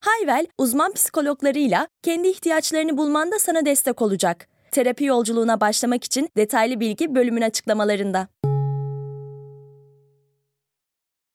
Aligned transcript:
Hayvel, 0.00 0.46
uzman 0.58 0.92
psikologlarıyla 0.92 1.88
kendi 2.02 2.28
ihtiyaçlarını 2.28 2.96
bulmanda 2.96 3.38
sana 3.38 3.66
destek 3.66 4.02
olacak. 4.02 4.48
Terapi 4.70 5.04
yolculuğuna 5.04 5.60
başlamak 5.60 6.04
için 6.04 6.28
detaylı 6.36 6.80
bilgi 6.80 7.14
bölümün 7.14 7.42
açıklamalarında. 7.42 8.28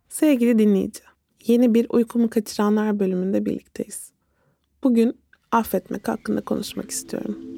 Sevgili 0.09 0.59
dinleyici, 0.59 0.99
yeni 1.45 1.73
bir 1.73 1.85
uykumu 1.89 2.29
kaçıranlar 2.29 2.99
bölümünde 2.99 3.45
birlikteyiz. 3.45 4.11
Bugün 4.83 5.21
affetmek 5.51 6.07
hakkında 6.07 6.41
konuşmak 6.41 6.91
istiyorum. 6.91 7.52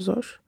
Zor? 0.00 0.40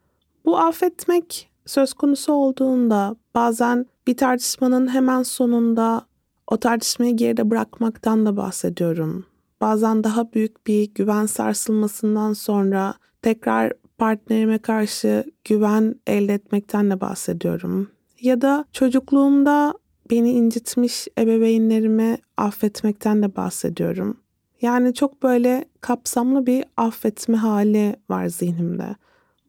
Bu 0.45 0.59
affetmek 0.59 1.51
söz 1.67 1.95
konusu 1.95 2.33
olduğunda 2.33 3.17
bazen 3.35 3.87
bir 4.07 4.17
tartışmanın 4.17 4.95
hemen 4.95 5.23
sonunda 5.23 6.07
o 6.47 6.57
tartışmayı 6.57 7.17
geride 7.17 7.51
bırakmaktan 7.51 8.27
da 8.27 8.37
bahsediyorum. 8.37 9.27
Bazen 9.61 10.05
daha 10.05 10.33
büyük 10.33 10.67
bir 10.67 10.95
güven 10.95 11.27
sarsılmasından 11.27 12.33
sonra 12.33 12.95
tekrar 13.23 13.73
partnerime 13.99 14.59
karşı 14.59 15.25
güven 15.45 15.95
elde 16.07 16.35
etmekten 16.35 16.91
de 16.91 17.01
bahsediyorum. 17.01 17.91
Ya 18.21 18.41
da 18.41 18.65
çocukluğumda 18.73 19.75
beni 20.11 20.31
incitmiş 20.31 21.09
ebeveynlerimi 21.19 22.19
affetmekten 22.37 23.23
de 23.23 23.37
bahsediyorum. 23.37 24.17
Yani 24.63 24.95
çok 24.95 25.23
böyle 25.23 25.65
kapsamlı 25.81 26.47
bir 26.47 26.65
affetme 26.77 27.37
hali 27.37 27.97
var 28.11 28.27
zihnimde. 28.27 28.97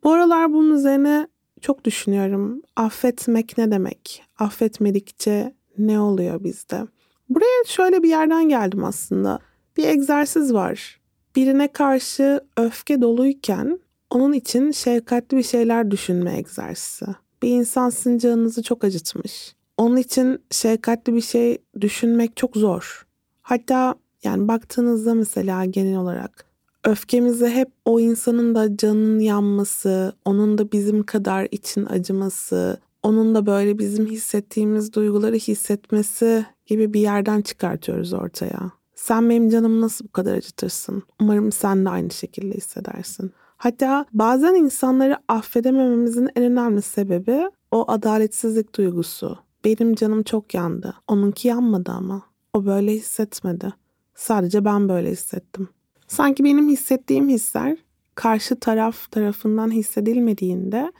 Bu 0.04 0.12
aralar 0.12 0.54
bunun 0.54 0.76
üzerine 0.76 1.28
çok 1.62 1.86
düşünüyorum. 1.86 2.62
Affetmek 2.76 3.58
ne 3.58 3.72
demek? 3.72 4.24
Affetmedikçe 4.40 5.54
ne 5.78 6.00
oluyor 6.00 6.44
bizde? 6.44 6.82
Buraya 7.30 7.64
şöyle 7.68 8.04
bir 8.04 8.10
yerden 8.10 8.50
geldim 8.50 8.84
aslında. 8.84 9.40
Bir 9.78 9.88
egzersiz 9.88 10.54
var. 10.54 11.00
Birine 11.36 11.68
karşı 11.68 12.42
öfke 12.58 13.02
doluyken 13.02 13.80
onun 14.10 14.34
için 14.34 14.72
şefkatli 14.72 15.38
bir 15.38 15.44
şeyler 15.44 15.92
düşünme 15.92 16.38
egzersizi. 16.38 17.12
Bir 17.44 17.50
insan 17.50 17.90
sizin 17.90 18.18
canınızı 18.18 18.64
çok 18.64 18.84
acıtmış. 18.84 19.56
Onun 19.78 19.98
için 19.98 20.40
şefkatli 20.52 21.14
bir 21.14 21.22
şey 21.22 21.58
düşünmek 21.82 22.38
çok 22.38 22.58
zor. 22.58 23.08
Hatta 23.42 23.96
yani 24.24 24.48
baktığınızda 24.48 25.14
mesela 25.14 25.66
genel 25.66 25.98
olarak 25.98 26.46
öfkemizi 26.84 27.48
hep 27.48 27.72
o 27.86 28.00
insanın 28.00 28.56
da 28.56 28.78
canının 28.78 29.20
yanması, 29.20 30.14
onun 30.26 30.58
da 30.58 30.72
bizim 30.72 31.04
kadar 31.04 31.48
için 31.52 31.86
acıması, 31.86 32.78
onun 33.04 33.36
da 33.36 33.46
böyle 33.46 33.80
bizim 33.80 34.06
hissettiğimiz 34.06 34.94
duyguları 34.94 35.36
hissetmesi 35.36 36.46
gibi 36.66 36.94
bir 36.94 37.02
yerden 37.02 37.42
çıkartıyoruz 37.42 38.14
ortaya. 38.14 38.72
Sen 38.96 39.30
benim 39.30 39.50
canımı 39.50 39.82
nasıl 39.82 40.06
bu 40.06 40.12
kadar 40.12 40.34
acıtırsın? 40.34 41.04
Umarım 41.22 41.52
sen 41.52 41.86
de 41.86 41.90
aynı 41.90 42.12
şekilde 42.12 42.58
hissedersin. 42.58 43.32
Hatta 43.58 44.06
bazen 44.14 44.56
insanları 44.56 45.18
affedemememizin 45.28 46.30
en 46.36 46.44
önemli 46.44 46.82
sebebi 46.82 47.50
o 47.72 47.92
adaletsizlik 47.92 48.78
duygusu. 48.78 49.38
Benim 49.66 49.96
canım 49.96 50.24
çok 50.24 50.54
yandı. 50.54 50.94
Onunki 51.08 51.48
yanmadı 51.48 51.92
ama. 51.92 52.22
O 52.54 52.66
böyle 52.66 52.92
hissetmedi. 52.92 53.74
Sadece 54.16 54.66
ben 54.66 54.90
böyle 54.90 55.12
hissettim. 55.12 55.70
Sanki 56.14 56.44
benim 56.44 56.70
hissettiğim 56.70 57.30
hisler 57.30 57.78
karşı 58.16 58.60
taraf 58.60 59.12
tarafından 59.12 59.72
hissedilmediğinde 59.72 60.92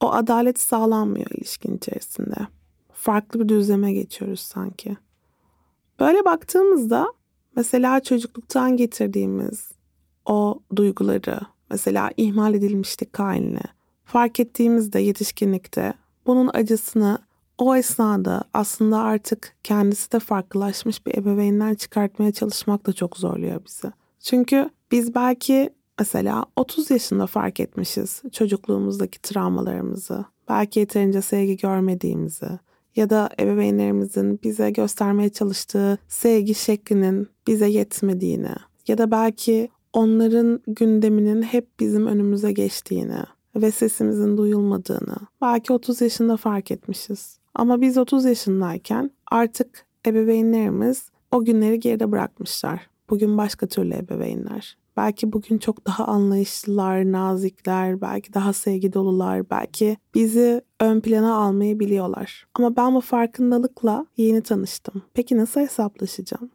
o 0.00 0.12
adalet 0.12 0.60
sağlanmıyor 0.60 1.26
ilişkin 1.30 1.76
içerisinde. 1.76 2.36
Farklı 2.92 3.40
bir 3.40 3.48
düzleme 3.48 3.92
geçiyoruz 3.92 4.40
sanki. 4.40 4.96
Böyle 6.00 6.24
baktığımızda 6.24 7.12
mesela 7.56 8.00
çocukluktan 8.00 8.76
getirdiğimiz 8.76 9.72
o 10.26 10.60
duyguları, 10.76 11.40
mesela 11.70 12.10
ihmal 12.16 12.54
edilmişlik 12.54 13.18
haline 13.18 13.62
fark 14.04 14.40
ettiğimizde 14.40 15.00
yetişkinlikte 15.00 15.94
bunun 16.26 16.50
acısını 16.54 17.18
o 17.58 17.76
esnada 17.76 18.44
aslında 18.54 18.98
artık 18.98 19.56
kendisi 19.64 20.12
de 20.12 20.18
farklılaşmış 20.18 21.06
bir 21.06 21.18
ebeveynden 21.18 21.74
çıkartmaya 21.74 22.32
çalışmak 22.32 22.86
da 22.86 22.92
çok 22.92 23.16
zorluyor 23.16 23.64
bizi. 23.64 23.92
Çünkü 24.20 24.70
biz 24.90 25.14
belki 25.14 25.70
mesela 25.98 26.44
30 26.56 26.90
yaşında 26.90 27.26
fark 27.26 27.60
etmişiz 27.60 28.22
çocukluğumuzdaki 28.32 29.22
travmalarımızı, 29.22 30.24
belki 30.48 30.80
yeterince 30.80 31.22
sevgi 31.22 31.56
görmediğimizi 31.56 32.48
ya 32.96 33.10
da 33.10 33.30
ebeveynlerimizin 33.40 34.40
bize 34.42 34.70
göstermeye 34.70 35.28
çalıştığı 35.28 35.98
sevgi 36.08 36.54
şeklinin 36.54 37.28
bize 37.46 37.68
yetmediğini 37.68 38.54
ya 38.88 38.98
da 38.98 39.10
belki 39.10 39.68
onların 39.92 40.60
gündeminin 40.66 41.42
hep 41.42 41.80
bizim 41.80 42.06
önümüze 42.06 42.52
geçtiğini 42.52 43.22
ve 43.56 43.70
sesimizin 43.70 44.36
duyulmadığını 44.36 45.16
belki 45.40 45.72
30 45.72 46.00
yaşında 46.00 46.36
fark 46.36 46.70
etmişiz. 46.70 47.38
Ama 47.54 47.80
biz 47.80 47.98
30 47.98 48.24
yaşındayken 48.24 49.10
artık 49.30 49.86
ebeveynlerimiz 50.06 51.10
o 51.32 51.44
günleri 51.44 51.80
geride 51.80 52.12
bırakmışlar. 52.12 52.90
Bugün 53.10 53.38
başka 53.38 53.66
türlü 53.66 53.94
ebeveynler. 53.94 54.76
Belki 54.96 55.32
bugün 55.32 55.58
çok 55.58 55.86
daha 55.86 56.04
anlayışlılar, 56.04 57.12
nazikler, 57.12 58.00
belki 58.00 58.34
daha 58.34 58.52
sevgi 58.52 58.92
dolular, 58.92 59.50
belki 59.50 59.96
bizi 60.14 60.62
ön 60.80 61.00
plana 61.00 61.34
almayı 61.34 61.80
biliyorlar. 61.80 62.46
Ama 62.54 62.76
ben 62.76 62.94
bu 62.94 63.00
farkındalıkla 63.00 64.06
yeni 64.16 64.42
tanıştım. 64.42 65.02
Peki 65.14 65.36
nasıl 65.36 65.60
hesaplaşacağım? 65.60 66.50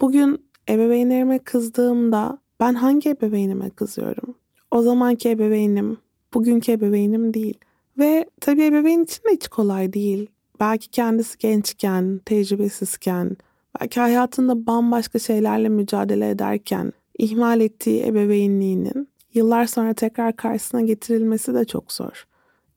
Bugün 0.00 0.44
ebeveynlerime 0.68 1.38
kızdığımda 1.38 2.38
ben 2.60 2.74
hangi 2.74 3.10
ebeveynime 3.10 3.70
kızıyorum? 3.70 4.34
O 4.70 4.82
zamanki 4.82 5.30
ebeveynim, 5.30 5.98
bugünkü 6.34 6.72
ebeveynim 6.72 7.34
değil. 7.34 7.58
Ve 7.98 8.30
tabii 8.40 8.64
ebeveyn 8.64 9.02
için 9.02 9.24
de 9.24 9.32
hiç 9.32 9.48
kolay 9.48 9.92
değil. 9.92 10.30
Belki 10.60 10.90
kendisi 10.90 11.38
gençken, 11.38 12.20
tecrübesizken, 12.24 13.36
belki 13.80 14.00
hayatında 14.00 14.66
bambaşka 14.66 15.18
şeylerle 15.18 15.68
mücadele 15.68 16.30
ederken 16.30 16.92
ihmal 17.18 17.60
ettiği 17.60 18.06
ebeveynliğinin 18.06 19.08
yıllar 19.34 19.66
sonra 19.66 19.94
tekrar 19.94 20.36
karşısına 20.36 20.80
getirilmesi 20.80 21.54
de 21.54 21.64
çok 21.64 21.92
zor. 21.92 22.26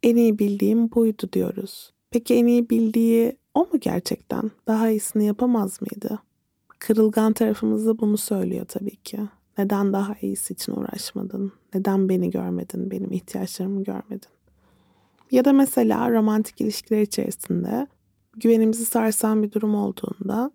En 0.04 0.16
iyi 0.16 0.40
bildiğim 0.40 0.92
buydu 0.92 1.30
diyoruz. 1.34 1.94
Peki 2.12 2.36
en 2.36 2.46
iyi 2.46 2.70
bildiği 2.70 3.38
o 3.54 3.60
mu 3.60 3.80
gerçekten? 3.82 4.52
Daha 4.68 4.90
iyisini 4.90 5.26
yapamaz 5.26 5.82
mıydı? 5.82 6.20
Kırılgan 6.80 7.34
tarafımız 7.34 7.86
da 7.86 8.00
bunu 8.00 8.18
söylüyor 8.18 8.66
tabii 8.66 8.96
ki. 8.96 9.20
Neden 9.58 9.94
daha 9.94 10.16
iyisi 10.22 10.54
için 10.54 10.74
uğraşmadın? 10.74 11.52
Neden 11.74 12.10
beni 12.10 12.30
görmedin? 12.30 12.92
Benim 12.92 13.12
ihtiyaçlarımı 13.12 13.84
görmedin? 13.84 14.30
Ya 15.32 15.46
da 15.46 15.54
mesela 15.54 16.12
romantik 16.12 16.62
ilişkiler 16.62 17.02
içerisinde 17.02 17.88
güvenimizi 18.38 18.86
sarsan 18.86 19.44
bir 19.44 19.52
durum 19.52 19.76
olduğunda 19.76 20.52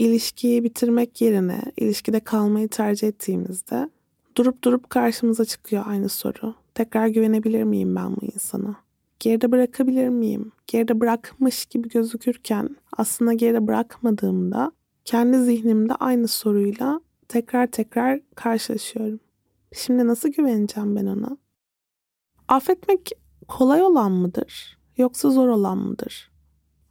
ilişkiyi 0.00 0.64
bitirmek 0.64 1.20
yerine 1.20 1.62
ilişkide 1.76 2.20
kalmayı 2.20 2.68
tercih 2.68 3.08
ettiğimizde 3.08 3.90
durup 4.36 4.64
durup 4.64 4.90
karşımıza 4.90 5.44
çıkıyor 5.44 5.82
aynı 5.86 6.08
soru. 6.08 6.54
Tekrar 6.74 7.06
güvenebilir 7.06 7.64
miyim 7.64 7.96
ben 7.96 8.16
bu 8.16 8.24
insana? 8.24 8.76
Geride 9.20 9.52
bırakabilir 9.52 10.08
miyim? 10.08 10.52
Geride 10.66 11.00
bırakmış 11.00 11.66
gibi 11.66 11.88
gözükürken 11.88 12.76
aslında 12.96 13.32
geride 13.32 13.66
bırakmadığımda 13.66 14.72
kendi 15.04 15.38
zihnimde 15.38 15.94
aynı 15.94 16.28
soruyla 16.28 17.00
tekrar 17.28 17.66
tekrar 17.66 18.20
karşılaşıyorum. 18.34 19.20
Şimdi 19.72 20.06
nasıl 20.06 20.28
güveneceğim 20.28 20.96
ben 20.96 21.06
ona? 21.06 21.36
Affetmek 22.48 23.10
kolay 23.48 23.82
olan 23.82 24.12
mıdır? 24.12 24.80
yoksa 24.96 25.30
zor 25.30 25.48
olan 25.48 25.78
mıdır? 25.78 26.30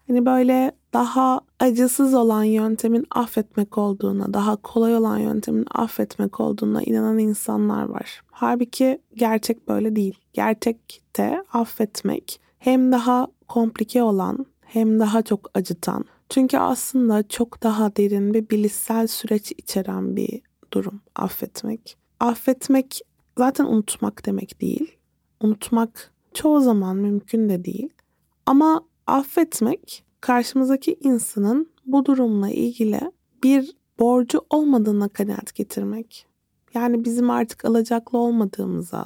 Hani 0.07 0.25
böyle 0.25 0.71
daha 0.93 1.41
acısız 1.59 2.13
olan 2.13 2.43
yöntemin 2.43 3.05
affetmek 3.11 3.77
olduğuna, 3.77 4.33
daha 4.33 4.55
kolay 4.55 4.95
olan 4.95 5.17
yöntemin 5.17 5.65
affetmek 5.71 6.39
olduğuna 6.39 6.83
inanan 6.83 7.17
insanlar 7.17 7.83
var. 7.83 8.21
Halbuki 8.31 9.01
gerçek 9.15 9.67
böyle 9.67 9.95
değil. 9.95 10.19
Gerçekte 10.33 11.43
affetmek 11.53 12.41
hem 12.57 12.91
daha 12.91 13.27
komplike 13.47 14.03
olan 14.03 14.45
hem 14.61 14.99
daha 14.99 15.21
çok 15.21 15.51
acıtan. 15.53 16.05
Çünkü 16.29 16.57
aslında 16.57 17.27
çok 17.27 17.63
daha 17.63 17.95
derin 17.95 18.33
bir 18.33 18.49
bilişsel 18.49 19.07
süreç 19.07 19.51
içeren 19.51 20.15
bir 20.15 20.41
durum 20.73 21.01
affetmek. 21.15 21.97
Affetmek 22.19 23.01
zaten 23.37 23.65
unutmak 23.65 24.25
demek 24.25 24.61
değil. 24.61 24.97
Unutmak 25.41 26.11
çoğu 26.33 26.61
zaman 26.61 26.97
mümkün 26.97 27.49
de 27.49 27.65
değil. 27.65 27.89
Ama 28.45 28.81
affetmek 29.07 30.03
karşımızdaki 30.21 30.97
insanın 30.99 31.69
bu 31.85 32.05
durumla 32.05 32.49
ilgili 32.49 32.99
bir 33.43 33.75
borcu 33.99 34.41
olmadığına 34.49 35.09
kanaat 35.09 35.55
getirmek. 35.55 36.25
Yani 36.73 37.05
bizim 37.05 37.29
artık 37.29 37.65
alacaklı 37.65 38.17
olmadığımıza, 38.17 39.05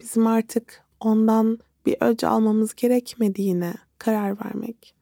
bizim 0.00 0.26
artık 0.26 0.84
ondan 1.00 1.58
bir 1.86 1.96
öc 2.00 2.26
almamız 2.26 2.74
gerekmediğine 2.74 3.74
karar 3.98 4.44
vermek. 4.44 4.94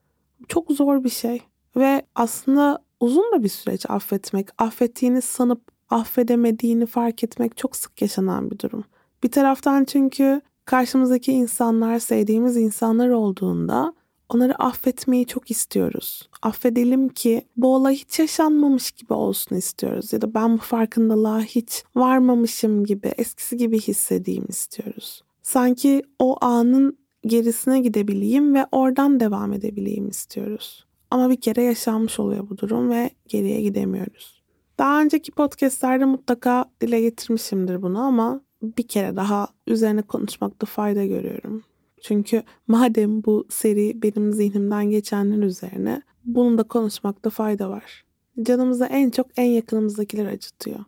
Çok 0.48 0.72
zor 0.72 1.04
bir 1.04 1.08
şey 1.08 1.42
ve 1.76 2.02
aslında 2.14 2.84
uzun 3.00 3.32
da 3.32 3.42
bir 3.42 3.48
süreç 3.48 3.90
affetmek. 3.90 4.48
Affettiğini 4.58 5.22
sanıp 5.22 5.60
affedemediğini 5.90 6.86
fark 6.86 7.24
etmek 7.24 7.56
çok 7.56 7.76
sık 7.76 8.02
yaşanan 8.02 8.50
bir 8.50 8.58
durum. 8.58 8.84
Bir 9.22 9.30
taraftan 9.30 9.84
çünkü 9.84 10.40
karşımızdaki 10.64 11.32
insanlar 11.32 11.98
sevdiğimiz 11.98 12.56
insanlar 12.56 13.08
olduğunda 13.08 13.94
onları 14.28 14.54
affetmeyi 14.54 15.26
çok 15.26 15.50
istiyoruz. 15.50 16.28
Affedelim 16.42 17.08
ki 17.08 17.42
bu 17.56 17.74
olay 17.74 17.94
hiç 17.94 18.18
yaşanmamış 18.18 18.90
gibi 18.90 19.12
olsun 19.12 19.56
istiyoruz. 19.56 20.12
Ya 20.12 20.20
da 20.20 20.34
ben 20.34 20.52
bu 20.52 20.62
farkındalığa 20.62 21.40
hiç 21.40 21.84
varmamışım 21.96 22.84
gibi, 22.84 23.12
eskisi 23.18 23.56
gibi 23.56 23.80
hissedeyim 23.80 24.46
istiyoruz. 24.48 25.22
Sanki 25.42 26.02
o 26.18 26.44
anın 26.44 26.98
gerisine 27.26 27.80
gidebileyim 27.80 28.54
ve 28.54 28.66
oradan 28.72 29.20
devam 29.20 29.52
edebileyim 29.52 30.08
istiyoruz. 30.08 30.86
Ama 31.10 31.30
bir 31.30 31.40
kere 31.40 31.62
yaşanmış 31.62 32.20
oluyor 32.20 32.50
bu 32.50 32.58
durum 32.58 32.90
ve 32.90 33.10
geriye 33.28 33.62
gidemiyoruz. 33.62 34.42
Daha 34.78 35.00
önceki 35.00 35.32
podcastlerde 35.32 36.04
mutlaka 36.04 36.64
dile 36.80 37.00
getirmişimdir 37.00 37.82
bunu 37.82 38.00
ama 38.00 38.40
bir 38.62 38.88
kere 38.88 39.16
daha 39.16 39.48
üzerine 39.66 40.02
konuşmakta 40.02 40.66
fayda 40.66 41.04
görüyorum. 41.04 41.64
Çünkü 42.02 42.42
madem 42.68 43.24
bu 43.24 43.46
seri 43.48 44.02
benim 44.02 44.32
zihnimden 44.32 44.90
geçenler 44.90 45.42
üzerine 45.42 46.02
bunu 46.24 46.58
da 46.58 46.62
konuşmakta 46.62 47.30
fayda 47.30 47.70
var. 47.70 48.04
Canımıza 48.42 48.86
en 48.86 49.10
çok 49.10 49.26
en 49.36 49.44
yakınımızdakiler 49.44 50.26
acıtıyor. 50.26 50.80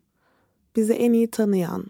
Bizi 0.77 0.93
en 0.93 1.13
iyi 1.13 1.29
tanıyan, 1.31 1.85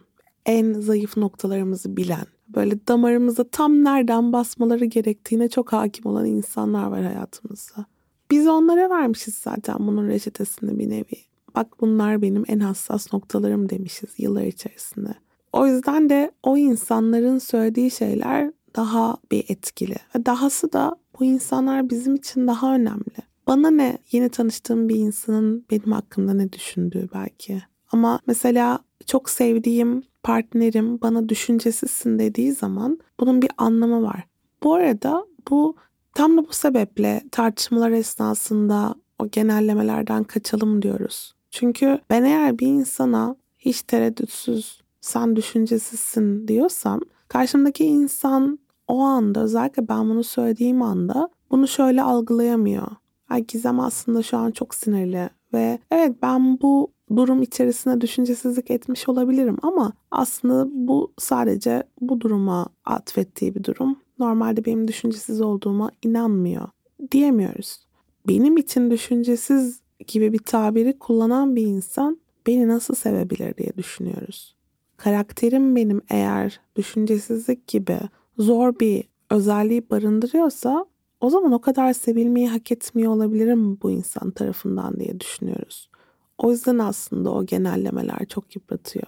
en 0.46 0.72
zayıf 0.72 1.16
noktalarımızı 1.16 1.96
bilen, 1.96 2.26
böyle 2.48 2.86
damarımıza 2.88 3.44
tam 3.44 3.84
nereden 3.84 4.32
basmaları 4.32 4.84
gerektiğine 4.84 5.48
çok 5.48 5.72
hakim 5.72 6.06
olan 6.06 6.26
insanlar 6.26 6.86
var 6.86 7.02
hayatımızda. 7.02 7.86
Biz 8.30 8.46
onlara 8.46 8.90
vermişiz 8.90 9.34
zaten 9.34 9.76
bunun 9.78 10.08
reçetesini 10.08 10.78
bir 10.78 10.90
nevi. 10.90 11.30
Bak 11.54 11.80
bunlar 11.80 12.22
benim 12.22 12.44
en 12.48 12.60
hassas 12.60 13.12
noktalarım 13.12 13.68
demişiz 13.68 14.10
yıllar 14.18 14.42
içerisinde. 14.42 15.14
O 15.52 15.66
yüzden 15.66 16.10
de 16.10 16.30
o 16.42 16.56
insanların 16.56 17.38
söylediği 17.38 17.90
şeyler 17.90 18.52
daha 18.76 19.16
bir 19.30 19.44
etkili. 19.48 19.96
Ve 20.14 20.26
dahası 20.26 20.72
da 20.72 20.96
bu 21.20 21.24
insanlar 21.24 21.90
bizim 21.90 22.14
için 22.14 22.46
daha 22.46 22.74
önemli. 22.74 23.30
Bana 23.46 23.70
ne 23.70 23.98
yeni 24.12 24.28
tanıştığım 24.28 24.88
bir 24.88 24.96
insanın 24.96 25.64
benim 25.70 25.92
hakkımda 25.92 26.34
ne 26.34 26.52
düşündüğü 26.52 27.08
belki. 27.14 27.62
Ama 27.92 28.20
mesela 28.26 28.78
çok 29.06 29.30
sevdiğim 29.30 30.02
partnerim 30.22 31.00
bana 31.00 31.28
düşüncesizsin 31.28 32.18
dediği 32.18 32.52
zaman 32.52 32.98
bunun 33.20 33.42
bir 33.42 33.50
anlamı 33.58 34.02
var. 34.02 34.24
Bu 34.62 34.74
arada 34.74 35.26
bu 35.50 35.76
tam 36.14 36.36
da 36.36 36.48
bu 36.48 36.52
sebeple 36.52 37.22
tartışmalar 37.32 37.90
esnasında 37.90 38.94
o 39.18 39.28
genellemelerden 39.28 40.24
kaçalım 40.24 40.82
diyoruz. 40.82 41.34
Çünkü 41.50 41.98
ben 42.10 42.24
eğer 42.24 42.58
bir 42.58 42.66
insana 42.66 43.36
hiç 43.58 43.82
tereddütsüz 43.82 44.80
sen 45.00 45.36
düşüncesizsin 45.36 46.48
diyorsam 46.48 47.00
karşımdaki 47.30 47.84
insan 47.84 48.58
o 48.88 49.00
anda 49.00 49.40
özellikle 49.40 49.88
ben 49.88 50.10
bunu 50.10 50.24
söylediğim 50.24 50.82
anda 50.82 51.28
bunu 51.50 51.68
şöyle 51.68 52.02
algılayamıyor. 52.02 52.86
Ay 53.28 53.44
Gizem 53.46 53.80
aslında 53.80 54.22
şu 54.22 54.36
an 54.36 54.50
çok 54.50 54.74
sinirli 54.74 55.30
ve 55.52 55.78
evet 55.90 56.16
ben 56.22 56.60
bu 56.60 56.92
durum 57.16 57.42
içerisinde 57.42 58.00
düşüncesizlik 58.00 58.70
etmiş 58.70 59.08
olabilirim 59.08 59.56
ama 59.62 59.92
aslında 60.10 60.68
bu 60.70 61.12
sadece 61.18 61.82
bu 62.00 62.20
duruma 62.20 62.66
atfettiği 62.84 63.54
bir 63.54 63.64
durum. 63.64 63.98
Normalde 64.18 64.64
benim 64.64 64.88
düşüncesiz 64.88 65.40
olduğuma 65.40 65.90
inanmıyor 66.02 66.68
diyemiyoruz. 67.12 67.86
Benim 68.28 68.56
için 68.56 68.90
düşüncesiz 68.90 69.80
gibi 70.06 70.32
bir 70.32 70.38
tabiri 70.38 70.98
kullanan 70.98 71.56
bir 71.56 71.66
insan 71.66 72.20
beni 72.46 72.68
nasıl 72.68 72.94
sevebilir 72.94 73.56
diye 73.56 73.72
düşünüyoruz. 73.76 74.59
Karakterim 75.00 75.76
benim 75.76 76.02
eğer 76.10 76.60
düşüncesizlik 76.76 77.66
gibi 77.66 77.98
zor 78.38 78.80
bir 78.80 79.04
özelliği 79.30 79.90
barındırıyorsa 79.90 80.86
o 81.20 81.30
zaman 81.30 81.52
o 81.52 81.60
kadar 81.60 81.92
sevilmeyi 81.92 82.48
hak 82.48 82.72
etmiyor 82.72 83.12
olabilirim 83.12 83.80
bu 83.82 83.90
insan 83.90 84.30
tarafından 84.30 85.00
diye 85.00 85.20
düşünüyoruz. 85.20 85.90
O 86.38 86.50
yüzden 86.50 86.78
aslında 86.78 87.30
o 87.30 87.46
genellemeler 87.46 88.26
çok 88.28 88.56
yıpratıyor. 88.56 89.06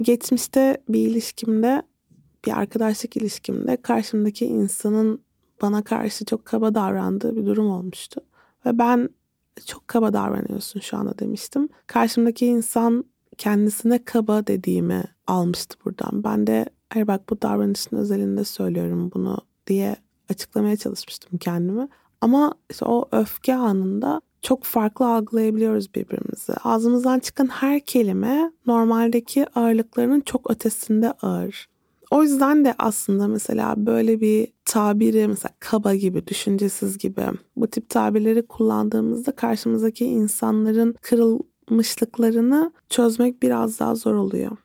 Geçmişte 0.00 0.82
bir 0.88 1.08
ilişkimde, 1.08 1.82
bir 2.46 2.58
arkadaşlık 2.58 3.16
ilişkimde 3.16 3.76
karşımdaki 3.76 4.46
insanın 4.46 5.20
bana 5.62 5.82
karşı 5.84 6.24
çok 6.24 6.44
kaba 6.44 6.74
davrandığı 6.74 7.36
bir 7.36 7.46
durum 7.46 7.70
olmuştu. 7.70 8.20
Ve 8.66 8.78
ben 8.78 9.08
çok 9.66 9.88
kaba 9.88 10.12
davranıyorsun 10.12 10.80
şu 10.80 10.96
anda 10.96 11.18
demiştim. 11.18 11.68
Karşımdaki 11.86 12.46
insan 12.46 13.04
kendisine 13.38 14.04
kaba 14.04 14.46
dediğimi 14.46 15.04
almıştı 15.26 15.76
buradan. 15.84 16.24
Ben 16.24 16.46
de 16.46 16.66
hayır 16.90 17.06
bak 17.06 17.30
bu 17.30 17.42
davranışın 17.42 17.96
özelinde 17.96 18.44
söylüyorum 18.44 19.10
bunu 19.14 19.38
diye 19.66 19.96
açıklamaya 20.28 20.76
çalışmıştım 20.76 21.38
kendimi. 21.38 21.88
Ama 22.20 22.54
işte 22.70 22.84
o 22.84 23.08
öfke 23.12 23.54
anında 23.54 24.20
çok 24.42 24.64
farklı 24.64 25.14
algılayabiliyoruz 25.14 25.94
birbirimizi. 25.94 26.52
Ağzımızdan 26.64 27.18
çıkan 27.18 27.46
her 27.46 27.80
kelime 27.80 28.52
normaldeki 28.66 29.46
ağırlıklarının 29.54 30.20
çok 30.20 30.50
ötesinde 30.50 31.12
ağır. 31.12 31.68
O 32.10 32.22
yüzden 32.22 32.64
de 32.64 32.74
aslında 32.78 33.28
mesela 33.28 33.74
böyle 33.86 34.20
bir 34.20 34.48
tabiri 34.64 35.28
mesela 35.28 35.52
kaba 35.60 35.94
gibi, 35.94 36.26
düşüncesiz 36.26 36.98
gibi 36.98 37.22
bu 37.56 37.66
tip 37.66 37.88
tabirleri 37.88 38.46
kullandığımızda 38.46 39.32
karşımızdaki 39.32 40.04
insanların 40.04 40.94
kırılmışlıklarını 41.68 42.72
çözmek 42.88 43.42
biraz 43.42 43.80
daha 43.80 43.94
zor 43.94 44.14
oluyor. 44.14 44.56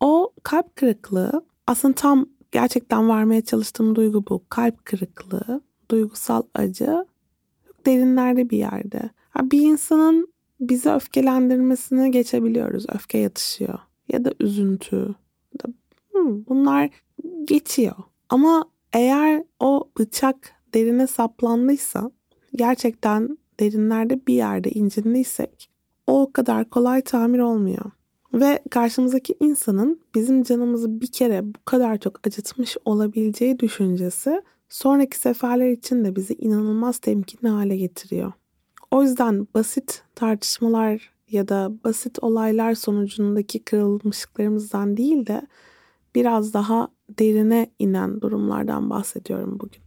O 0.00 0.32
kalp 0.42 0.76
kırıklığı 0.76 1.44
aslında 1.66 1.94
tam 1.94 2.26
gerçekten 2.52 3.08
varmaya 3.08 3.44
çalıştığım 3.44 3.94
duygu 3.94 4.24
bu. 4.28 4.42
Kalp 4.48 4.84
kırıklığı, 4.84 5.60
duygusal 5.90 6.42
acı 6.54 7.06
derinlerde 7.86 8.50
bir 8.50 8.58
yerde. 8.58 9.10
Bir 9.42 9.60
insanın 9.60 10.28
bizi 10.60 10.90
öfkelendirmesine 10.90 12.08
geçebiliyoruz. 12.08 12.86
Öfke 12.94 13.18
yatışıyor. 13.18 13.78
Ya 14.12 14.24
da 14.24 14.32
üzüntü. 14.40 15.14
Hmm, 16.12 16.46
bunlar 16.46 16.90
geçiyor. 17.44 17.96
Ama 18.28 18.64
eğer 18.92 19.44
o 19.60 19.90
bıçak 19.98 20.52
derine 20.74 21.06
saplandıysa 21.06 22.10
gerçekten 22.56 23.38
derinlerde 23.60 24.26
bir 24.26 24.34
yerde 24.34 24.70
incindiysek 24.70 25.73
o 26.06 26.32
kadar 26.32 26.70
kolay 26.70 27.02
tamir 27.02 27.38
olmuyor. 27.38 27.90
Ve 28.34 28.62
karşımızdaki 28.70 29.34
insanın 29.40 30.00
bizim 30.14 30.42
canımızı 30.42 31.00
bir 31.00 31.12
kere 31.12 31.44
bu 31.44 31.64
kadar 31.64 31.98
çok 31.98 32.26
acıtmış 32.26 32.76
olabileceği 32.84 33.58
düşüncesi 33.58 34.42
sonraki 34.68 35.18
seferler 35.18 35.70
için 35.70 36.04
de 36.04 36.16
bizi 36.16 36.34
inanılmaz 36.34 36.98
temkinli 36.98 37.48
hale 37.48 37.76
getiriyor. 37.76 38.32
O 38.90 39.02
yüzden 39.02 39.48
basit 39.54 40.02
tartışmalar 40.14 41.12
ya 41.30 41.48
da 41.48 41.72
basit 41.84 42.18
olaylar 42.22 42.74
sonucundaki 42.74 43.64
kırılmışlıklarımızdan 43.64 44.96
değil 44.96 45.26
de 45.26 45.46
biraz 46.14 46.54
daha 46.54 46.88
derine 47.08 47.70
inen 47.78 48.20
durumlardan 48.20 48.90
bahsediyorum 48.90 49.60
bugün. 49.60 49.82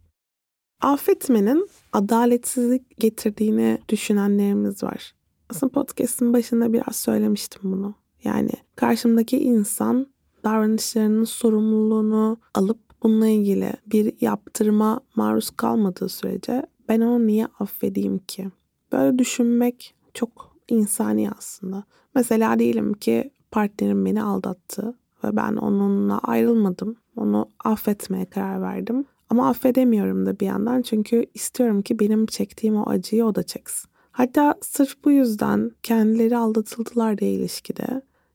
Affetmenin 0.82 1.70
adaletsizlik 1.94 2.98
getirdiğini 2.98 3.78
düşünenlerimiz 3.90 4.84
var. 4.84 5.17
Aslında 5.50 5.72
podcast'ın 5.72 6.34
başında 6.34 6.74
biraz 6.74 6.96
söylemiştim 6.96 7.62
bunu. 7.64 7.96
Yani 8.24 8.52
karşımdaki 8.76 9.38
insan 9.40 10.08
davranışlarının 10.44 11.24
sorumluluğunu 11.24 12.38
alıp 12.54 12.80
bununla 13.04 13.28
ilgili 13.28 13.74
bir 13.86 14.14
yaptırıma 14.22 15.02
maruz 15.16 15.50
kalmadığı 15.50 16.10
sürece 16.10 16.66
ben 16.90 17.02
onu 17.02 17.28
niye 17.28 17.48
affedeyim 17.60 18.18
ki? 18.20 18.48
Böyle 18.92 19.20
düşünmek 19.20 19.96
çok 20.14 20.56
insani 20.68 21.30
aslında. 21.38 21.84
Mesela 22.16 22.60
diyelim 22.60 22.94
ki 22.94 23.32
partnerim 23.52 24.06
beni 24.06 24.24
aldattı 24.24 24.98
ve 25.24 25.36
ben 25.36 25.56
onunla 25.56 26.20
ayrılmadım. 26.20 26.96
Onu 27.16 27.50
affetmeye 27.64 28.26
karar 28.26 28.62
verdim. 28.62 29.06
Ama 29.30 29.50
affedemiyorum 29.50 30.26
da 30.26 30.40
bir 30.40 30.46
yandan 30.46 30.82
çünkü 30.82 31.26
istiyorum 31.34 31.82
ki 31.82 32.00
benim 32.00 32.26
çektiğim 32.26 32.76
o 32.76 32.90
acıyı 32.90 33.26
o 33.26 33.36
da 33.36 33.44
çeksin. 33.44 33.90
Hatta 34.18 34.56
sırf 34.62 35.06
bu 35.06 35.12
yüzden 35.12 35.72
kendileri 35.84 36.38
aldatıldılar 36.38 37.18
diye 37.18 37.32
ilişkide 37.32 37.88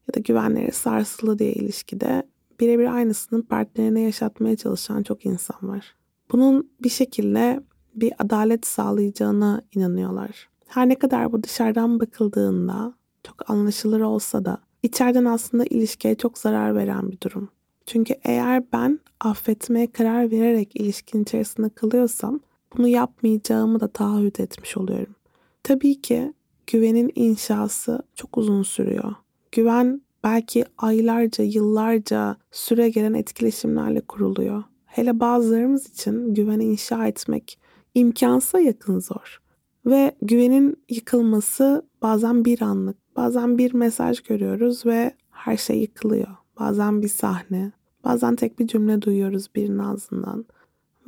ya 0.09 0.15
da 0.15 0.21
güvenleri 0.21 0.73
sarsıldı 0.73 1.39
diye 1.39 1.53
ilişkide 1.53 2.23
birebir 2.61 2.95
aynısını 2.95 3.43
partnerine 3.43 4.01
yaşatmaya 4.01 4.57
çalışan 4.57 5.03
çok 5.03 5.27
insan 5.27 5.69
var. 5.69 5.95
Bunun 6.33 6.71
bir 6.83 6.89
şekilde 6.89 7.63
bir 7.95 8.13
adalet 8.19 8.67
sağlayacağına 8.67 9.63
inanıyorlar. 9.75 10.49
Her 10.67 10.89
ne 10.89 10.95
kadar 10.95 11.33
bu 11.33 11.43
dışarıdan 11.43 12.01
bakıldığında 12.01 12.95
çok 13.25 13.51
anlaşılır 13.51 14.01
olsa 14.01 14.45
da 14.45 14.59
içeriden 14.83 15.25
aslında 15.25 15.65
ilişkiye 15.65 16.15
çok 16.15 16.39
zarar 16.39 16.77
veren 16.77 17.11
bir 17.11 17.21
durum. 17.21 17.49
Çünkü 17.87 18.15
eğer 18.25 18.65
ben 18.73 19.01
affetmeye 19.21 19.93
karar 19.93 20.31
vererek 20.31 20.77
ilişkin 20.77 21.23
içerisinde 21.23 21.69
kalıyorsam 21.69 22.41
bunu 22.77 22.89
yapmayacağımı 22.89 23.81
da 23.81 23.89
taahhüt 23.89 24.41
etmiş 24.41 24.77
oluyorum. 24.77 25.15
Tabii 25.63 26.01
ki 26.01 26.33
güvenin 26.67 27.13
inşası 27.15 28.03
çok 28.15 28.39
uzun 28.39 28.63
sürüyor. 28.63 29.15
Güven 29.53 30.03
belki 30.25 30.65
aylarca, 30.79 31.45
yıllarca 31.45 32.37
süre 32.51 32.91
gelen 32.91 33.15
etkileşimlerle 33.15 34.01
kuruluyor. 34.01 34.63
Hele 34.87 35.21
bazılarımız 35.21 35.87
için 35.87 36.35
güveni 36.35 36.65
inşa 36.65 37.07
etmek 37.07 37.59
imkansa 37.95 38.61
yakın 38.61 38.99
zor. 38.99 39.43
Ve 39.87 40.17
güvenin 40.23 40.77
yıkılması 40.89 41.87
bazen 42.03 42.45
bir 42.45 42.63
anlık, 42.63 42.97
bazen 43.17 43.59
bir 43.59 43.75
mesaj 43.75 44.21
görüyoruz 44.21 44.87
ve 44.87 45.15
her 45.31 45.57
şey 45.57 45.81
yıkılıyor. 45.81 46.29
Bazen 46.61 47.03
bir 47.03 47.09
sahne, 47.09 47.73
bazen 48.05 48.37
tek 48.37 48.59
bir 48.59 48.67
cümle 48.67 49.03
duyuyoruz 49.03 49.47
birinin 49.55 49.79
ağzından. 49.79 50.45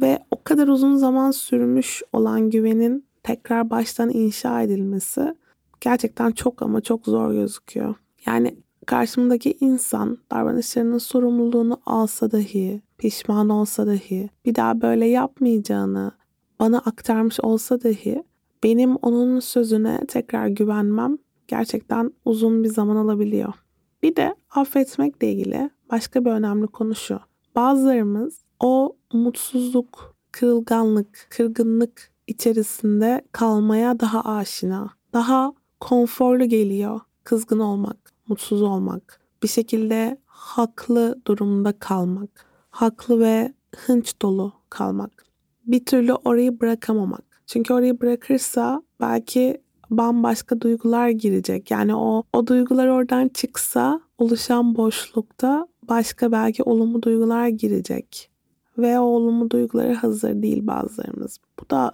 Ve 0.00 0.18
o 0.30 0.42
kadar 0.44 0.68
uzun 0.68 0.96
zaman 0.96 1.30
sürmüş 1.30 2.02
olan 2.12 2.50
güvenin 2.50 3.04
tekrar 3.24 3.70
baştan 3.70 4.10
inşa 4.10 4.62
edilmesi 4.62 5.34
gerçekten 5.80 6.30
çok 6.30 6.62
ama 6.62 6.80
çok 6.80 7.06
zor 7.06 7.32
gözüküyor. 7.32 7.94
Yani 8.26 8.56
karşımdaki 8.86 9.56
insan 9.60 10.18
davranışlarının 10.30 10.98
sorumluluğunu 10.98 11.80
alsa 11.86 12.32
dahi, 12.32 12.82
pişman 12.98 13.48
olsa 13.48 13.86
dahi, 13.86 14.30
bir 14.44 14.54
daha 14.54 14.80
böyle 14.80 15.06
yapmayacağını 15.06 16.12
bana 16.60 16.78
aktarmış 16.78 17.40
olsa 17.40 17.82
dahi 17.82 18.24
benim 18.64 18.96
onun 18.96 19.40
sözüne 19.40 20.00
tekrar 20.08 20.46
güvenmem 20.46 21.18
gerçekten 21.48 22.12
uzun 22.24 22.64
bir 22.64 22.68
zaman 22.68 22.96
alabiliyor. 22.96 23.54
Bir 24.02 24.16
de 24.16 24.34
affetmekle 24.50 25.32
ilgili 25.32 25.70
başka 25.90 26.24
bir 26.24 26.30
önemli 26.30 26.66
konu 26.66 26.94
şu. 26.94 27.20
Bazılarımız 27.56 28.40
o 28.60 28.96
mutsuzluk, 29.12 30.16
kırılganlık, 30.32 31.26
kırgınlık 31.30 32.13
içerisinde 32.26 33.22
kalmaya 33.32 34.00
daha 34.00 34.20
aşina, 34.20 34.90
daha 35.12 35.52
konforlu 35.80 36.44
geliyor 36.44 37.00
kızgın 37.24 37.58
olmak, 37.58 38.12
mutsuz 38.28 38.62
olmak, 38.62 39.20
bir 39.42 39.48
şekilde 39.48 40.18
haklı 40.26 41.20
durumda 41.26 41.78
kalmak, 41.78 42.46
haklı 42.70 43.20
ve 43.20 43.54
hınç 43.76 44.22
dolu 44.22 44.52
kalmak. 44.70 45.24
Bir 45.66 45.84
türlü 45.84 46.12
orayı 46.14 46.60
bırakamamak. 46.60 47.24
Çünkü 47.46 47.74
orayı 47.74 48.00
bırakırsa 48.00 48.82
belki 49.00 49.62
bambaşka 49.90 50.60
duygular 50.60 51.08
girecek. 51.08 51.70
Yani 51.70 51.94
o 51.94 52.22
o 52.32 52.46
duygular 52.46 52.88
oradan 52.88 53.28
çıksa 53.28 54.00
oluşan 54.18 54.76
boşlukta 54.76 55.68
başka 55.88 56.32
belki 56.32 56.62
olumlu 56.62 57.02
duygular 57.02 57.48
girecek. 57.48 58.30
Ve 58.78 58.98
o 58.98 59.02
olumlu 59.02 59.50
duygulara 59.50 60.02
hazır 60.02 60.42
değil 60.42 60.66
bazılarımız. 60.66 61.38
Bu 61.60 61.70
da 61.70 61.92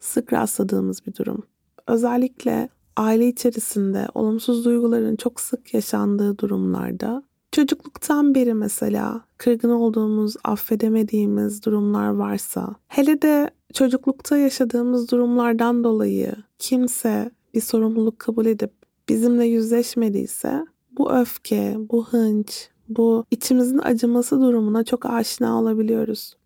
sık 0.00 0.32
rastladığımız 0.32 1.06
bir 1.06 1.14
durum. 1.14 1.42
Özellikle 1.86 2.68
aile 2.96 3.28
içerisinde 3.28 4.08
olumsuz 4.14 4.64
duyguların 4.64 5.16
çok 5.16 5.40
sık 5.40 5.74
yaşandığı 5.74 6.38
durumlarda 6.38 7.22
çocukluktan 7.52 8.34
beri 8.34 8.54
mesela 8.54 9.20
kırgın 9.38 9.70
olduğumuz, 9.70 10.34
affedemediğimiz 10.44 11.64
durumlar 11.64 12.08
varsa, 12.08 12.74
hele 12.88 13.22
de 13.22 13.50
çocuklukta 13.72 14.36
yaşadığımız 14.36 15.10
durumlardan 15.10 15.84
dolayı 15.84 16.32
kimse 16.58 17.30
bir 17.54 17.60
sorumluluk 17.60 18.18
kabul 18.18 18.46
edip 18.46 18.72
bizimle 19.08 19.44
yüzleşmediyse 19.44 20.66
bu 20.98 21.12
öfke, 21.12 21.76
bu 21.78 22.06
hınç, 22.06 22.68
bu 22.90 23.24
içimizin 23.30 23.78
acıması 23.78 24.40
durumuna 24.40 24.84
çok 24.84 25.06
aşina 25.06 25.60
olabiliyoruz. 25.60 26.36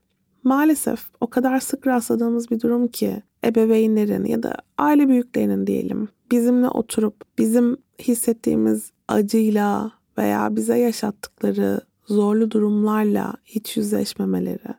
Maalesef 0.44 1.06
o 1.20 1.26
kadar 1.26 1.60
sık 1.60 1.86
rastladığımız 1.86 2.50
bir 2.50 2.60
durum 2.60 2.88
ki 2.88 3.22
ebeveynlerin 3.44 4.24
ya 4.24 4.42
da 4.42 4.54
aile 4.78 5.08
büyüklerinin 5.08 5.66
diyelim 5.66 6.08
bizimle 6.30 6.68
oturup 6.68 7.38
bizim 7.38 7.76
hissettiğimiz 7.98 8.92
acıyla 9.08 9.92
veya 10.18 10.56
bize 10.56 10.78
yaşattıkları 10.78 11.80
zorlu 12.06 12.50
durumlarla 12.50 13.34
hiç 13.44 13.76
yüzleşmemeleri. 13.76 14.74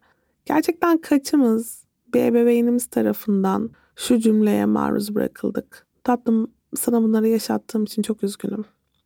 Gerçekten 0.46 0.98
kaçımız 0.98 1.86
bir 2.14 2.20
ebeveynimiz 2.20 2.86
tarafından 2.86 3.70
şu 3.96 4.20
cümleye 4.20 4.66
maruz 4.66 5.16
bırakıldık. 5.16 5.88
Tatlım 6.04 6.52
sana 6.76 7.04
bunları 7.04 7.28
yaşattığım 7.28 7.84
için 7.84 8.02
çok 8.02 8.24
üzgünüm. 8.24 8.66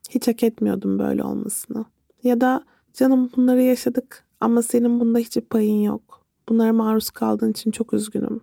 Hiç 0.10 0.28
hak 0.28 0.44
etmiyordum 0.44 1.00
böyle 1.00 1.24
olmasını. 1.24 1.86
Ya 2.24 2.42
da 2.42 2.64
canım 2.94 3.30
bunları 3.36 3.62
yaşadık 3.62 4.26
ama 4.40 4.62
senin 4.62 5.00
bunda 5.00 5.20
hiç 5.20 5.38
payın 5.50 5.82
yok. 5.82 6.26
Bunlara 6.50 6.74
maruz 6.74 7.10
kaldığın 7.10 7.52
için 7.52 7.72
çok 7.72 7.94
üzgünüm. 7.94 8.42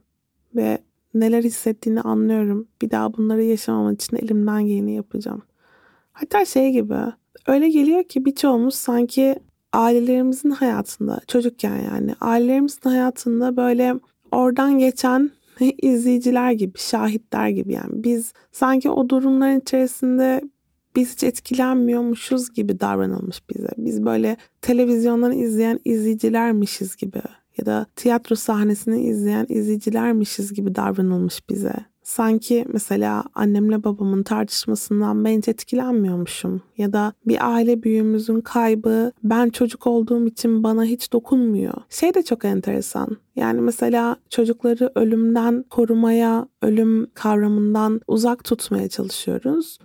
Ve 0.54 0.78
neler 1.14 1.42
hissettiğini 1.42 2.00
anlıyorum. 2.00 2.68
Bir 2.83 2.90
daha 2.90 3.16
bunları 3.16 3.42
yaşamam 3.42 3.92
için 3.92 4.16
elimden 4.16 4.66
geleni 4.66 4.95
yapacağım. 4.95 5.42
Hatta 6.12 6.45
şey 6.45 6.73
gibi 6.73 6.95
öyle 7.47 7.68
geliyor 7.68 8.04
ki 8.04 8.25
birçoğumuz 8.25 8.75
sanki 8.75 9.37
ailelerimizin 9.73 10.50
hayatında 10.50 11.21
çocukken 11.26 11.76
yani 11.76 12.14
ailelerimizin 12.21 12.90
hayatında 12.90 13.56
böyle 13.56 13.95
oradan 14.33 14.78
geçen 14.78 15.30
izleyiciler 15.83 16.52
gibi, 16.52 16.78
şahitler 16.78 17.49
gibi 17.49 17.73
yani 17.73 18.04
biz 18.04 18.33
sanki 18.52 18.90
o 18.90 19.09
durumların 19.09 19.61
içerisinde 19.61 20.40
biz 20.97 21.12
hiç 21.12 21.25
etkilenmiyormuşuz 21.25 22.53
gibi 22.53 22.81
davranılmış 22.81 23.43
bize. 23.50 23.71
Biz 23.76 24.05
böyle 24.05 24.37
televizyondan 24.62 25.33
izleyen 25.33 25.81
izleyicilermişiz 25.85 26.97
gibi 26.97 27.23
ya 27.59 27.67
da 27.67 27.87
tiyatro 27.97 28.37
sahnesini 28.37 29.00
izleyen 29.00 29.47
izleyicilermişiz 29.49 30.55
gibi 30.55 30.75
davranılmış 30.75 31.49
bize. 31.50 31.75
Sanki 32.03 32.65
mesela 32.73 33.25
annemle 33.35 33.85
babamın 33.85 34.23
tartışmasından 34.23 35.25
ben 35.25 35.38
hiç 35.38 35.49
etkilenmiyormuşum. 35.49 36.62
Ya 36.79 36.93
da 36.93 37.12
bir 37.26 37.53
aile 37.55 37.83
büyüğümüzün 37.83 38.41
kaybı 38.41 39.12
ben 39.25 39.49
çocuk 39.49 39.87
olduğum 39.87 40.26
için 40.26 40.62
bana 40.62 40.85
hiç 40.85 41.12
dokunmuyor. 41.12 41.75
Şey 41.91 42.15
de 42.15 42.23
çok 42.23 42.45
enteresan. 42.45 43.17
Yani 43.37 43.61
mesela 43.61 44.17
çocukları 44.31 44.93
ölümden 44.95 45.65
korumaya, 45.71 46.49
ölüm 46.62 47.07
kavramından 47.15 48.00
uzak 48.07 48.45
tutmaya 48.45 48.88
çalışıyoruz. 48.88 49.79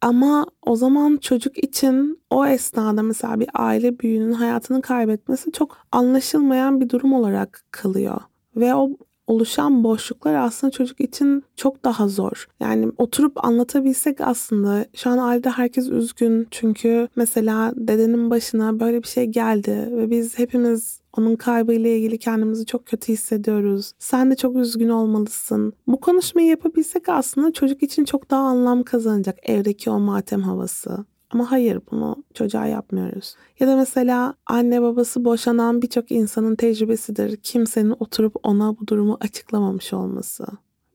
Ama 0.00 0.46
o 0.62 0.76
zaman 0.76 1.16
çocuk 1.16 1.64
için 1.64 2.20
o 2.30 2.46
esnada 2.46 3.02
mesela 3.02 3.40
bir 3.40 3.48
aile 3.54 3.98
büyüğünün 3.98 4.32
hayatını 4.32 4.82
kaybetmesi 4.82 5.52
çok 5.52 5.78
anlaşılmayan 5.92 6.80
bir 6.80 6.88
durum 6.88 7.12
olarak 7.12 7.64
kalıyor. 7.70 8.20
Ve 8.56 8.74
o 8.74 8.90
oluşan 9.26 9.84
boşluklar 9.84 10.34
aslında 10.34 10.70
çocuk 10.70 11.00
için 11.00 11.44
çok 11.56 11.84
daha 11.84 12.08
zor. 12.08 12.46
Yani 12.60 12.92
oturup 12.98 13.44
anlatabilsek 13.44 14.20
aslında 14.20 14.86
şu 14.94 15.10
an 15.10 15.18
ailede 15.18 15.50
herkes 15.50 15.88
üzgün 15.88 16.48
çünkü 16.50 17.08
mesela 17.16 17.72
dedenin 17.76 18.30
başına 18.30 18.80
böyle 18.80 19.02
bir 19.02 19.08
şey 19.08 19.24
geldi 19.24 19.88
ve 19.90 20.10
biz 20.10 20.38
hepimiz 20.38 21.00
onun 21.18 21.36
kaybıyla 21.36 21.90
ilgili 21.90 22.18
kendimizi 22.18 22.66
çok 22.66 22.86
kötü 22.86 23.12
hissediyoruz. 23.12 23.92
Sen 23.98 24.30
de 24.30 24.36
çok 24.36 24.56
üzgün 24.56 24.88
olmalısın. 24.88 25.72
Bu 25.86 26.00
konuşmayı 26.00 26.48
yapabilsek 26.48 27.08
aslında 27.08 27.52
çocuk 27.52 27.82
için 27.82 28.04
çok 28.04 28.30
daha 28.30 28.42
anlam 28.42 28.82
kazanacak 28.82 29.38
evdeki 29.42 29.90
o 29.90 29.98
matem 29.98 30.42
havası. 30.42 31.04
Ama 31.30 31.50
hayır 31.50 31.80
bunu 31.90 32.16
çocuğa 32.34 32.66
yapmıyoruz. 32.66 33.36
Ya 33.60 33.66
da 33.66 33.76
mesela 33.76 34.34
anne 34.46 34.82
babası 34.82 35.24
boşanan 35.24 35.82
birçok 35.82 36.10
insanın 36.10 36.56
tecrübesidir. 36.56 37.36
Kimsenin 37.36 37.94
oturup 38.00 38.36
ona 38.42 38.78
bu 38.78 38.86
durumu 38.86 39.16
açıklamamış 39.20 39.92
olması. 39.92 40.46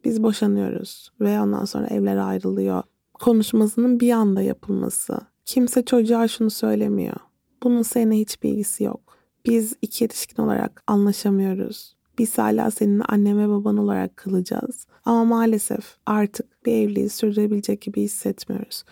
Biz 0.05 0.23
boşanıyoruz 0.23 1.11
ve 1.21 1.39
ondan 1.39 1.65
sonra 1.65 1.87
evler 1.87 2.17
ayrılıyor. 2.17 2.83
Konuşmasının 3.13 3.99
bir 3.99 4.11
anda 4.11 4.41
yapılması. 4.41 5.17
Kimse 5.45 5.85
çocuğa 5.85 6.27
şunu 6.27 6.49
söylemiyor. 6.49 7.15
Bunun 7.63 7.81
seninle 7.81 8.17
hiçbir 8.17 8.49
ilgisi 8.49 8.83
yok. 8.83 9.17
Biz 9.45 9.73
iki 9.81 10.03
yetişkin 10.03 10.43
olarak 10.43 10.83
anlaşamıyoruz. 10.87 11.95
Biz 12.17 12.37
hala 12.37 12.71
senin 12.71 13.01
anne 13.07 13.37
ve 13.37 13.49
baban 13.49 13.77
olarak 13.77 14.17
kalacağız. 14.17 14.87
Ama 15.05 15.25
maalesef 15.25 15.97
artık 16.05 16.65
bir 16.65 16.73
evliliği 16.73 17.09
sürdürebilecek 17.09 17.81
gibi 17.81 18.01
hissetmiyoruz. 18.01 18.83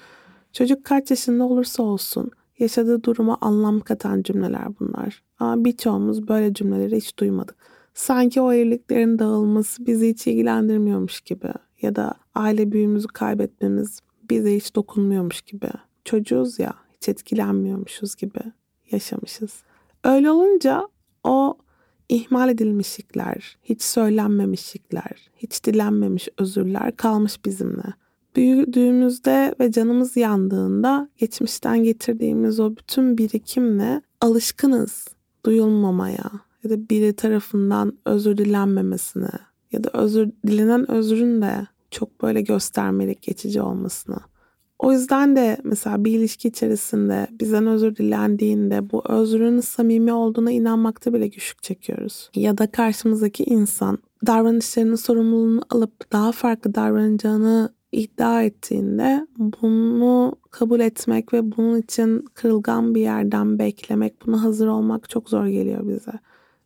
Çocuk 0.59 0.83
kaç 0.83 1.09
yaşında 1.11 1.43
olursa 1.43 1.83
olsun 1.83 2.31
yaşadığı 2.57 3.03
duruma 3.03 3.37
anlam 3.41 3.79
katan 3.79 4.23
cümleler 4.23 4.79
bunlar. 4.79 5.23
Ama 5.39 5.65
birçoğumuz 5.65 6.27
böyle 6.27 6.53
cümleleri 6.53 6.97
hiç 6.97 7.17
duymadık. 7.19 7.55
Sanki 7.93 8.41
o 8.41 8.53
evliliklerin 8.53 9.19
dağılması 9.19 9.85
bizi 9.85 10.09
hiç 10.09 10.27
ilgilendirmiyormuş 10.27 11.21
gibi 11.21 11.51
ya 11.81 11.95
da 11.95 12.13
aile 12.35 12.71
büyüğümüzü 12.71 13.07
kaybetmemiz 13.07 13.99
bize 14.29 14.55
hiç 14.55 14.75
dokunmuyormuş 14.75 15.41
gibi. 15.41 15.69
Çocuğuz 16.05 16.59
ya 16.59 16.73
hiç 16.95 17.09
etkilenmiyormuşuz 17.09 18.15
gibi 18.15 18.39
yaşamışız. 18.91 19.63
Öyle 20.03 20.31
olunca 20.31 20.87
o 21.23 21.57
ihmal 22.09 22.49
edilmişlikler, 22.49 23.57
hiç 23.63 23.81
söylenmemişlikler, 23.81 25.29
hiç 25.37 25.63
dilenmemiş 25.63 26.29
özürler 26.37 26.95
kalmış 26.95 27.45
bizimle. 27.45 27.93
Büyüdüğümüzde 28.35 29.55
ve 29.59 29.71
canımız 29.71 30.17
yandığında 30.17 31.09
geçmişten 31.17 31.83
getirdiğimiz 31.83 32.59
o 32.59 32.75
bütün 32.75 33.17
birikimle 33.17 34.01
alışkınız 34.21 35.07
duyulmamaya 35.45 36.31
ya 36.63 36.69
da 36.69 36.89
biri 36.89 37.13
tarafından 37.13 37.93
özür 38.05 38.37
dilenmemesine 38.37 39.29
ya 39.71 39.83
da 39.83 39.89
özür 39.93 40.29
dilenen 40.47 40.91
özrün 40.91 41.41
de 41.41 41.67
çok 41.91 42.21
böyle 42.21 42.41
göstermelik 42.41 43.21
geçici 43.21 43.61
olmasına. 43.61 44.19
O 44.79 44.91
yüzden 44.91 45.35
de 45.35 45.57
mesela 45.63 46.05
bir 46.05 46.19
ilişki 46.19 46.47
içerisinde 46.47 47.27
bizden 47.39 47.67
özür 47.67 47.95
dilendiğinde 47.95 48.91
bu 48.91 49.03
özrün 49.09 49.59
samimi 49.59 50.13
olduğuna 50.13 50.51
inanmakta 50.51 51.13
bile 51.13 51.27
güçlük 51.27 51.63
çekiyoruz. 51.63 52.29
Ya 52.35 52.57
da 52.57 52.71
karşımızdaki 52.71 53.43
insan 53.43 53.97
davranışlarının 54.25 54.95
sorumluluğunu 54.95 55.61
alıp 55.69 56.11
daha 56.11 56.31
farklı 56.31 56.75
davranacağını 56.75 57.69
iddia 57.91 58.43
ettiğinde 58.43 59.27
bunu 59.37 60.35
kabul 60.51 60.79
etmek 60.79 61.33
ve 61.33 61.57
bunun 61.57 61.81
için 61.81 62.25
kırılgan 62.33 62.95
bir 62.95 63.01
yerden 63.01 63.59
beklemek, 63.59 64.25
buna 64.25 64.43
hazır 64.43 64.67
olmak 64.67 65.09
çok 65.09 65.29
zor 65.29 65.47
geliyor 65.47 65.87
bize. 65.87 66.11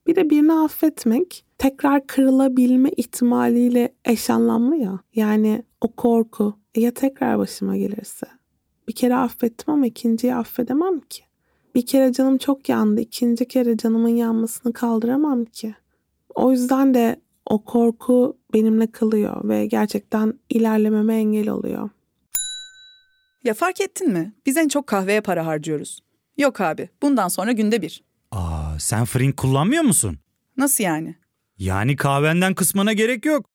Bir 0.07 0.15
de 0.15 0.29
birini 0.29 0.53
affetmek 0.53 1.45
tekrar 1.57 2.07
kırılabilme 2.07 2.89
ihtimaliyle 2.89 3.93
eş 4.05 4.29
ya. 4.29 4.99
Yani 5.15 5.63
o 5.81 5.87
korku 5.87 6.53
ya 6.75 6.91
tekrar 6.91 7.39
başıma 7.39 7.77
gelirse. 7.77 8.27
Bir 8.87 8.93
kere 8.93 9.15
affettim 9.15 9.73
ama 9.73 9.87
ikinciyi 9.87 10.35
affedemem 10.35 10.99
ki. 10.99 11.23
Bir 11.75 11.85
kere 11.85 12.13
canım 12.13 12.37
çok 12.37 12.69
yandı, 12.69 13.01
ikinci 13.01 13.47
kere 13.47 13.77
canımın 13.77 14.09
yanmasını 14.09 14.73
kaldıramam 14.73 15.45
ki. 15.45 15.75
O 16.35 16.51
yüzden 16.51 16.93
de 16.93 17.21
o 17.45 17.63
korku 17.65 18.37
benimle 18.53 18.91
kalıyor 18.91 19.49
ve 19.49 19.65
gerçekten 19.65 20.33
ilerlememe 20.49 21.15
engel 21.15 21.49
oluyor. 21.49 21.89
Ya 23.43 23.53
fark 23.53 23.81
ettin 23.81 24.11
mi? 24.13 24.33
Biz 24.45 24.57
en 24.57 24.67
çok 24.67 24.87
kahveye 24.87 25.21
para 25.21 25.45
harcıyoruz. 25.45 25.99
Yok 26.37 26.61
abi, 26.61 26.89
bundan 27.01 27.27
sonra 27.27 27.51
günde 27.51 27.81
bir. 27.81 28.03
Aa, 28.31 28.79
sen 28.79 29.05
Frink 29.05 29.37
kullanmıyor 29.37 29.83
musun? 29.83 30.17
Nasıl 30.57 30.83
yani? 30.83 31.15
Yani 31.57 31.95
kahvenden 31.95 32.53
kısmına 32.55 32.93
gerek 32.93 33.25
yok. 33.25 33.45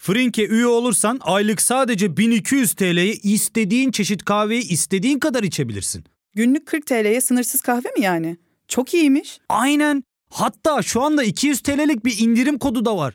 Frink'e 0.00 0.46
üye 0.46 0.66
olursan 0.66 1.18
aylık 1.22 1.60
sadece 1.62 2.16
1200 2.16 2.74
TL'ye 2.74 3.12
istediğin 3.12 3.90
çeşit 3.90 4.24
kahveyi 4.24 4.68
istediğin 4.68 5.18
kadar 5.18 5.42
içebilirsin. 5.42 6.04
Günlük 6.34 6.66
40 6.66 6.86
TL'ye 6.86 7.20
sınırsız 7.20 7.60
kahve 7.60 7.88
mi 7.88 8.00
yani? 8.04 8.36
Çok 8.68 8.94
iyiymiş. 8.94 9.38
Aynen. 9.48 10.02
Hatta 10.30 10.82
şu 10.82 11.02
anda 11.02 11.24
200 11.24 11.60
TL'lik 11.60 12.04
bir 12.04 12.18
indirim 12.18 12.58
kodu 12.58 12.84
da 12.84 12.96
var. 12.96 13.14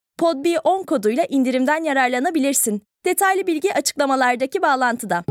PodB10 0.19 0.85
koduyla 0.85 1.25
indirimden 1.29 1.83
yararlanabilirsin. 1.83 2.81
Detaylı 3.05 3.47
bilgi 3.47 3.73
açıklamalardaki 3.73 4.61
bağlantıda. 4.61 5.23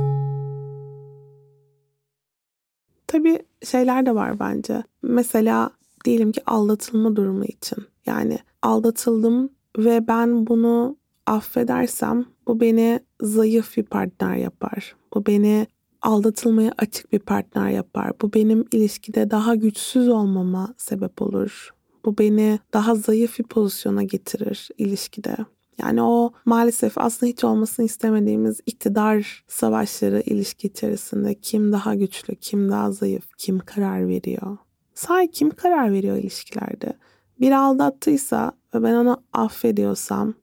Tabii 3.07 3.39
şeyler 3.65 4.07
de 4.07 4.15
var 4.15 4.41
bence. 4.41 4.83
Mesela 5.03 5.71
diyelim 6.05 6.33
ki 6.33 6.43
aldatılma 6.47 7.17
durumu 7.17 7.45
için. 7.45 7.79
Yani 8.07 8.39
aldatıldım 8.63 9.51
ve 9.79 10.09
ben 10.09 10.47
bunu 10.47 10.97
affedersem 11.27 12.25
bu 12.47 12.61
beni 12.61 13.01
zayıf 13.21 13.77
bir 13.77 13.83
partner 13.83 14.37
yapar. 14.37 14.97
Bu 15.15 15.27
beni 15.27 15.67
aldatılmaya 16.03 16.73
açık 16.79 17.13
bir 17.13 17.19
partner 17.19 17.71
yapar. 17.71 18.13
Bu 18.23 18.33
benim 18.33 18.65
ilişkide 18.73 19.31
daha 19.31 19.55
güçsüz 19.55 20.09
olmama 20.09 20.75
sebep 20.77 21.23
olur. 21.23 21.75
Bu 22.05 22.19
beni 22.19 22.59
daha 22.73 22.95
zayıf 22.95 23.39
bir 23.39 23.45
pozisyona 23.45 24.03
getirir 24.03 24.69
ilişkide. 24.79 25.37
Yani 25.79 26.03
o 26.03 26.33
maalesef 26.45 26.99
aslında 26.99 27.31
hiç 27.31 27.45
olmasını 27.45 27.87
istemediğimiz 27.87 28.61
iktidar 28.67 29.45
savaşları 29.49 30.21
ilişki 30.21 30.67
içerisinde 30.67 31.35
kim 31.35 31.73
daha 31.73 31.95
güçlü, 31.95 32.35
kim 32.35 32.71
daha 32.71 32.93
zayıf, 32.93 33.25
kim 33.39 33.59
karar 33.59 34.09
veriyor? 34.09 34.57
Sahi 34.95 35.31
kim 35.31 35.51
karar 35.51 35.93
veriyor 35.93 36.17
ilişkilerde? 36.17 36.93
Bir 37.41 37.53
aldattıysa 37.53 38.53
ve 38.75 38.83
ben 38.83 38.95
onu 38.95 39.23
affediyorsam 39.33 40.35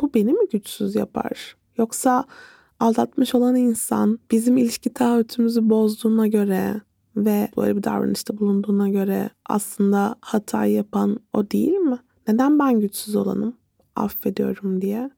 bu 0.00 0.14
beni 0.14 0.32
mi 0.32 0.48
güçsüz 0.52 0.94
yapar? 0.94 1.56
Yoksa 1.78 2.24
aldatmış 2.80 3.34
olan 3.34 3.56
insan 3.56 4.18
bizim 4.30 4.56
ilişki 4.56 4.94
taahhütümüzü 4.94 5.70
bozduğuna 5.70 6.26
göre 6.26 6.80
ve 7.16 7.48
böyle 7.56 7.76
bir 7.76 7.82
davranışta 7.82 8.38
bulunduğuna 8.38 8.88
göre 8.88 9.30
aslında 9.46 10.14
hata 10.20 10.64
yapan 10.64 11.18
o 11.32 11.50
değil 11.50 11.72
mi? 11.72 11.98
Neden 12.28 12.58
ben 12.58 12.80
güçsüz 12.80 13.16
olanım? 13.16 13.56
affediyorum 13.96 14.80
diye. 14.80 15.10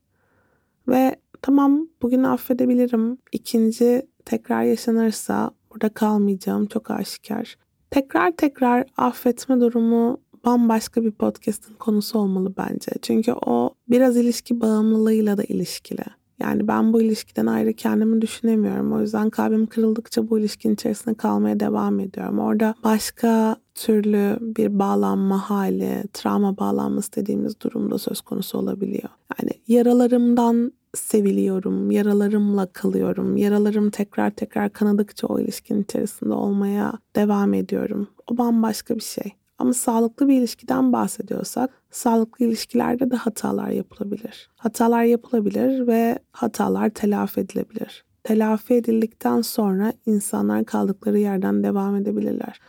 Ve 0.88 1.16
tamam 1.42 1.88
bugün 2.02 2.22
affedebilirim. 2.22 3.18
İkinci 3.32 4.06
tekrar 4.24 4.62
yaşanırsa 4.62 5.50
burada 5.70 5.88
kalmayacağım 5.88 6.66
çok 6.66 6.90
aşikar. 6.90 7.56
Tekrar 7.90 8.36
tekrar 8.36 8.84
affetme 8.96 9.60
durumu 9.60 10.20
bambaşka 10.44 11.04
bir 11.04 11.10
podcast'ın 11.10 11.74
konusu 11.74 12.18
olmalı 12.18 12.54
bence. 12.56 12.92
Çünkü 13.02 13.32
o 13.32 13.70
biraz 13.88 14.16
ilişki 14.16 14.60
bağımlılığıyla 14.60 15.36
da 15.36 15.42
ilişkili. 15.42 16.04
Yani 16.40 16.68
ben 16.68 16.92
bu 16.92 17.02
ilişkiden 17.02 17.46
ayrı 17.46 17.72
kendimi 17.72 18.22
düşünemiyorum. 18.22 18.92
O 18.92 19.00
yüzden 19.00 19.30
kalbim 19.30 19.66
kırıldıkça 19.66 20.30
bu 20.30 20.38
ilişkinin 20.38 20.74
içerisinde 20.74 21.14
kalmaya 21.14 21.60
devam 21.60 22.00
ediyorum. 22.00 22.38
Orada 22.38 22.74
başka 22.84 23.56
türlü 23.74 24.38
bir 24.40 24.78
bağlanma 24.78 25.50
hali, 25.50 26.04
travma 26.12 26.58
bağlanması 26.58 27.12
dediğimiz 27.16 27.60
durumda 27.60 27.98
söz 27.98 28.20
konusu 28.20 28.58
olabiliyor. 28.58 29.08
Yani 29.40 29.50
yaralarımdan 29.68 30.72
seviliyorum, 30.94 31.90
yaralarımla 31.90 32.66
kalıyorum. 32.66 33.36
Yaralarım 33.36 33.90
tekrar 33.90 34.30
tekrar 34.30 34.72
kanadıkça 34.72 35.26
o 35.26 35.40
ilişkinin 35.40 35.82
içerisinde 35.82 36.32
olmaya 36.32 36.92
devam 37.16 37.54
ediyorum. 37.54 38.08
O 38.26 38.38
bambaşka 38.38 38.94
bir 38.94 39.00
şey. 39.00 39.32
Ama 39.58 39.72
sağlıklı 39.72 40.28
bir 40.28 40.38
ilişkiden 40.38 40.92
bahsediyorsak 40.92 41.70
sağlıklı 41.90 42.44
ilişkilerde 42.44 43.10
de 43.10 43.16
hatalar 43.16 43.68
yapılabilir. 43.68 44.50
Hatalar 44.56 45.04
yapılabilir 45.04 45.86
ve 45.86 46.18
hatalar 46.32 46.90
telafi 46.90 47.40
edilebilir. 47.40 48.04
Telafi 48.24 48.74
edildikten 48.74 49.40
sonra 49.40 49.92
insanlar 50.06 50.64
kaldıkları 50.64 51.18
yerden 51.18 51.62
devam 51.62 51.96
edebilirler. 51.96 52.60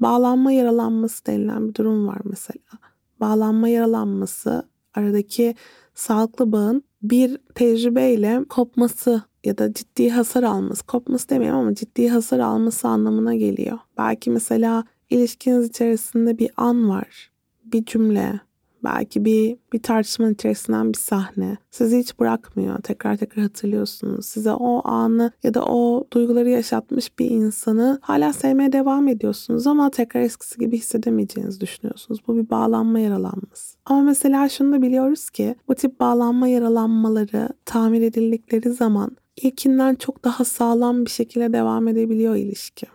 Bağlanma 0.00 0.52
yaralanması 0.52 1.26
denilen 1.26 1.68
bir 1.68 1.74
durum 1.74 2.06
var 2.06 2.18
mesela. 2.24 2.78
Bağlanma 3.20 3.68
yaralanması 3.68 4.62
aradaki 4.94 5.54
sağlıklı 5.94 6.52
bağın 6.52 6.82
bir 7.02 7.38
tecrübeyle 7.54 8.44
kopması 8.48 9.22
ya 9.44 9.58
da 9.58 9.72
ciddi 9.72 10.10
hasar 10.10 10.42
alması, 10.42 10.86
kopması 10.86 11.28
demeyeyim 11.28 11.58
ama 11.58 11.74
ciddi 11.74 12.08
hasar 12.08 12.38
alması 12.38 12.88
anlamına 12.88 13.34
geliyor. 13.34 13.78
Belki 13.98 14.30
mesela 14.30 14.84
ilişkiniz 15.10 15.66
içerisinde 15.66 16.38
bir 16.38 16.50
an 16.56 16.88
var, 16.88 17.30
bir 17.64 17.84
cümle, 17.84 18.40
Belki 18.84 19.24
bir 19.24 19.56
bir 19.72 19.82
tartışmanın 19.82 20.34
içerisinden 20.34 20.92
bir 20.92 20.98
sahne 20.98 21.56
sizi 21.70 21.98
hiç 21.98 22.20
bırakmıyor. 22.20 22.78
Tekrar 22.82 23.16
tekrar 23.16 23.42
hatırlıyorsunuz. 23.42 24.26
Size 24.26 24.52
o 24.52 24.88
anı 24.88 25.32
ya 25.42 25.54
da 25.54 25.64
o 25.64 26.04
duyguları 26.12 26.50
yaşatmış 26.50 27.18
bir 27.18 27.30
insanı 27.30 27.98
hala 28.02 28.32
sevmeye 28.32 28.72
devam 28.72 29.08
ediyorsunuz 29.08 29.66
ama 29.66 29.90
tekrar 29.90 30.20
eskisi 30.20 30.58
gibi 30.58 30.78
hissedemeyeceğinizi 30.78 31.60
düşünüyorsunuz. 31.60 32.20
Bu 32.28 32.36
bir 32.36 32.50
bağlanma 32.50 33.00
yaralanması. 33.00 33.76
Ama 33.84 34.02
mesela 34.02 34.48
şunu 34.48 34.72
da 34.72 34.82
biliyoruz 34.82 35.30
ki 35.30 35.54
bu 35.68 35.74
tip 35.74 36.00
bağlanma 36.00 36.48
yaralanmaları 36.48 37.48
tamir 37.64 38.02
edildikleri 38.02 38.72
zaman 38.72 39.16
ilkinden 39.36 39.94
çok 39.94 40.24
daha 40.24 40.44
sağlam 40.44 41.04
bir 41.04 41.10
şekilde 41.10 41.52
devam 41.52 41.88
edebiliyor 41.88 42.36
ilişki. 42.36 42.86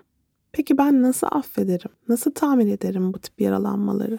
Peki 0.55 0.77
ben 0.77 1.01
nasıl 1.01 1.27
affederim? 1.31 1.91
Nasıl 2.09 2.31
tamir 2.31 2.67
ederim 2.67 3.13
bu 3.13 3.19
tip 3.19 3.41
yaralanmaları? 3.41 4.17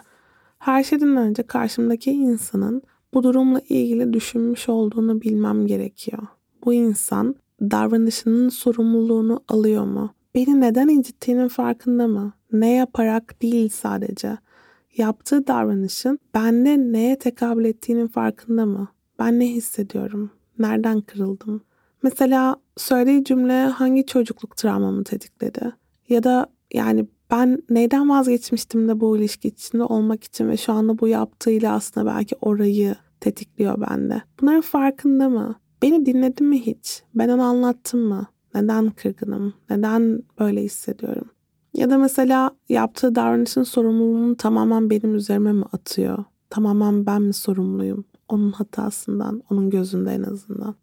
Her 0.58 0.84
şeyden 0.84 1.16
önce 1.16 1.42
karşımdaki 1.42 2.10
insanın 2.10 2.82
bu 3.14 3.22
durumla 3.22 3.60
ilgili 3.68 4.12
düşünmüş 4.12 4.68
olduğunu 4.68 5.20
bilmem 5.20 5.66
gerekiyor. 5.66 6.22
Bu 6.64 6.74
insan 6.74 7.34
davranışının 7.60 8.48
sorumluluğunu 8.48 9.40
alıyor 9.48 9.84
mu? 9.84 10.14
Beni 10.34 10.60
neden 10.60 10.88
incittiğinin 10.88 11.48
farkında 11.48 12.06
mı? 12.06 12.32
Ne 12.52 12.72
yaparak 12.72 13.42
değil 13.42 13.68
sadece. 13.68 14.38
Yaptığı 14.96 15.46
davranışın 15.46 16.18
bende 16.34 16.78
neye 16.78 17.18
tekabül 17.18 17.64
ettiğinin 17.64 18.06
farkında 18.06 18.66
mı? 18.66 18.88
Ben 19.18 19.40
ne 19.40 19.48
hissediyorum? 19.48 20.30
Nereden 20.58 21.00
kırıldım? 21.00 21.60
Mesela 22.02 22.56
söylediği 22.76 23.24
cümle 23.24 23.66
hangi 23.66 24.06
çocukluk 24.06 24.56
travmamı 24.56 25.04
tetikledi? 25.04 25.72
Ya 26.08 26.22
da 26.22 26.46
yani 26.72 27.06
ben 27.30 27.62
neyden 27.70 28.08
vazgeçmiştim 28.08 28.88
de 28.88 29.00
bu 29.00 29.16
ilişki 29.16 29.48
içinde 29.48 29.82
olmak 29.82 30.24
için 30.24 30.48
ve 30.48 30.56
şu 30.56 30.72
anda 30.72 30.98
bu 30.98 31.08
yaptığıyla 31.08 31.74
aslında 31.74 32.06
belki 32.06 32.36
orayı 32.40 32.96
tetikliyor 33.20 33.80
bende. 33.80 34.22
Bunların 34.40 34.60
farkında 34.60 35.28
mı? 35.28 35.54
Beni 35.82 36.06
dinledi 36.06 36.42
mi 36.42 36.66
hiç? 36.66 37.02
Ben 37.14 37.28
onu 37.28 37.42
anlattım 37.42 38.00
mı? 38.00 38.26
Neden 38.54 38.90
kırgınım? 38.90 39.54
Neden 39.70 40.22
böyle 40.38 40.62
hissediyorum? 40.62 41.30
Ya 41.74 41.90
da 41.90 41.98
mesela 41.98 42.50
yaptığı 42.68 43.14
davranışın 43.14 43.62
sorumluluğunu 43.62 44.36
tamamen 44.36 44.90
benim 44.90 45.14
üzerime 45.14 45.52
mi 45.52 45.64
atıyor? 45.72 46.24
Tamamen 46.50 47.06
ben 47.06 47.22
mi 47.22 47.32
sorumluyum? 47.32 48.04
Onun 48.28 48.52
hatasından, 48.52 49.42
onun 49.50 49.70
gözünde 49.70 50.10
en 50.10 50.22
azından. 50.22 50.74